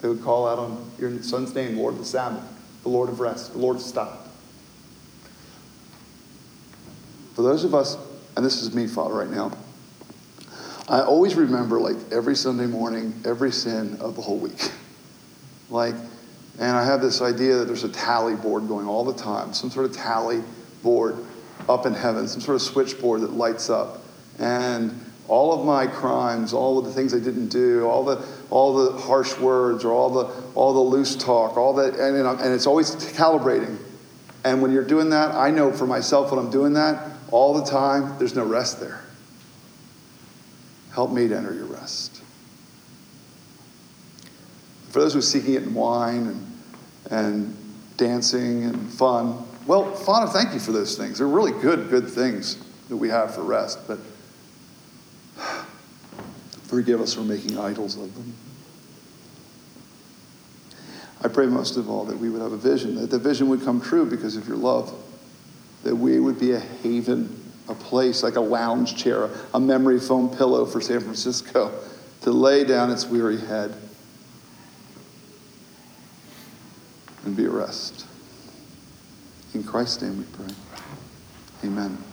They 0.00 0.08
would 0.08 0.22
call 0.22 0.48
out 0.48 0.58
on 0.58 0.90
your 0.98 1.22
son's 1.22 1.54
name, 1.54 1.76
Lord 1.76 1.92
of 1.92 1.98
the 1.98 2.06
Sabbath, 2.06 2.42
the 2.82 2.88
Lord 2.88 3.10
of 3.10 3.20
rest, 3.20 3.52
the 3.52 3.58
Lord 3.58 3.76
of 3.76 3.82
stop. 3.82 4.26
For 7.34 7.42
those 7.42 7.62
of 7.62 7.74
us, 7.74 7.98
and 8.38 8.46
this 8.46 8.62
is 8.62 8.74
me, 8.74 8.86
Father, 8.86 9.16
right 9.16 9.28
now, 9.28 9.52
I 10.88 11.02
always 11.02 11.34
remember, 11.34 11.78
like, 11.78 11.96
every 12.10 12.34
Sunday 12.34 12.66
morning, 12.66 13.12
every 13.26 13.52
sin 13.52 13.98
of 14.00 14.16
the 14.16 14.22
whole 14.22 14.38
week. 14.38 14.72
Like, 15.68 15.94
and 16.58 16.76
I 16.76 16.82
have 16.84 17.02
this 17.02 17.20
idea 17.20 17.56
that 17.56 17.66
there's 17.66 17.84
a 17.84 17.90
tally 17.90 18.34
board 18.34 18.68
going 18.68 18.86
all 18.86 19.04
the 19.04 19.12
time, 19.12 19.52
some 19.52 19.70
sort 19.70 19.84
of 19.84 19.94
tally 19.94 20.42
board 20.82 21.16
up 21.68 21.84
in 21.84 21.92
heaven, 21.92 22.26
some 22.26 22.40
sort 22.40 22.54
of 22.54 22.62
switchboard 22.62 23.20
that 23.20 23.32
lights 23.32 23.68
up. 23.68 24.00
And 24.38 24.98
all 25.28 25.52
of 25.52 25.66
my 25.66 25.86
crimes, 25.86 26.54
all 26.54 26.78
of 26.78 26.86
the 26.86 26.92
things 26.92 27.12
I 27.12 27.18
didn't 27.18 27.48
do, 27.48 27.86
all 27.86 28.02
the, 28.02 28.26
all 28.48 28.84
the 28.84 28.98
harsh 28.98 29.38
words, 29.38 29.84
or 29.84 29.92
all 29.92 30.08
the, 30.08 30.24
all 30.54 30.72
the 30.72 30.80
loose 30.80 31.16
talk, 31.16 31.58
all 31.58 31.74
that, 31.74 31.94
and, 31.96 32.16
and 32.26 32.54
it's 32.54 32.66
always 32.66 32.96
calibrating. 33.12 33.76
And 34.42 34.62
when 34.62 34.72
you're 34.72 34.84
doing 34.84 35.10
that, 35.10 35.34
I 35.34 35.50
know 35.50 35.70
for 35.70 35.86
myself 35.86 36.30
when 36.30 36.42
I'm 36.42 36.50
doing 36.50 36.72
that, 36.74 37.10
all 37.30 37.52
the 37.52 37.70
time, 37.70 38.18
there's 38.18 38.34
no 38.34 38.46
rest 38.46 38.80
there. 38.80 39.04
Help 40.98 41.12
me 41.12 41.28
to 41.28 41.36
enter 41.36 41.54
your 41.54 41.66
rest. 41.66 42.22
For 44.88 44.98
those 44.98 45.12
who 45.12 45.20
are 45.20 45.22
seeking 45.22 45.54
it 45.54 45.62
in 45.62 45.72
wine 45.72 46.26
and, 46.26 46.60
and 47.08 47.56
dancing 47.96 48.64
and 48.64 48.92
fun, 48.92 49.46
well, 49.64 49.94
Father, 49.94 50.26
thank 50.26 50.54
you 50.54 50.58
for 50.58 50.72
those 50.72 50.98
things. 50.98 51.18
They're 51.18 51.28
really 51.28 51.52
good, 51.52 51.88
good 51.88 52.10
things 52.10 52.58
that 52.88 52.96
we 52.96 53.10
have 53.10 53.32
for 53.32 53.44
rest, 53.44 53.78
but 53.86 54.00
forgive 56.64 57.00
us 57.00 57.14
for 57.14 57.20
making 57.20 57.56
idols 57.56 57.96
of 57.96 58.12
them. 58.16 58.34
I 61.22 61.28
pray 61.28 61.46
most 61.46 61.76
of 61.76 61.88
all 61.88 62.06
that 62.06 62.18
we 62.18 62.28
would 62.28 62.42
have 62.42 62.50
a 62.50 62.56
vision, 62.56 62.96
that 62.96 63.10
the 63.10 63.20
vision 63.20 63.48
would 63.50 63.62
come 63.62 63.80
true 63.80 64.04
because 64.04 64.34
of 64.34 64.48
your 64.48 64.56
love, 64.56 64.92
that 65.84 65.94
we 65.94 66.18
would 66.18 66.40
be 66.40 66.50
a 66.54 66.58
haven, 66.58 67.47
a 67.68 67.74
place 67.74 68.22
like 68.22 68.36
a 68.36 68.40
lounge 68.40 68.96
chair, 68.96 69.30
a 69.54 69.60
memory 69.60 70.00
foam 70.00 70.34
pillow 70.34 70.64
for 70.64 70.80
San 70.80 71.00
Francisco 71.00 71.72
to 72.22 72.30
lay 72.30 72.64
down 72.64 72.90
its 72.90 73.06
weary 73.06 73.38
head 73.38 73.74
and 77.24 77.36
be 77.36 77.44
at 77.44 77.50
rest. 77.50 78.06
In 79.54 79.62
Christ's 79.62 80.02
name 80.02 80.18
we 80.18 80.24
pray. 80.24 80.54
Amen. 81.64 82.07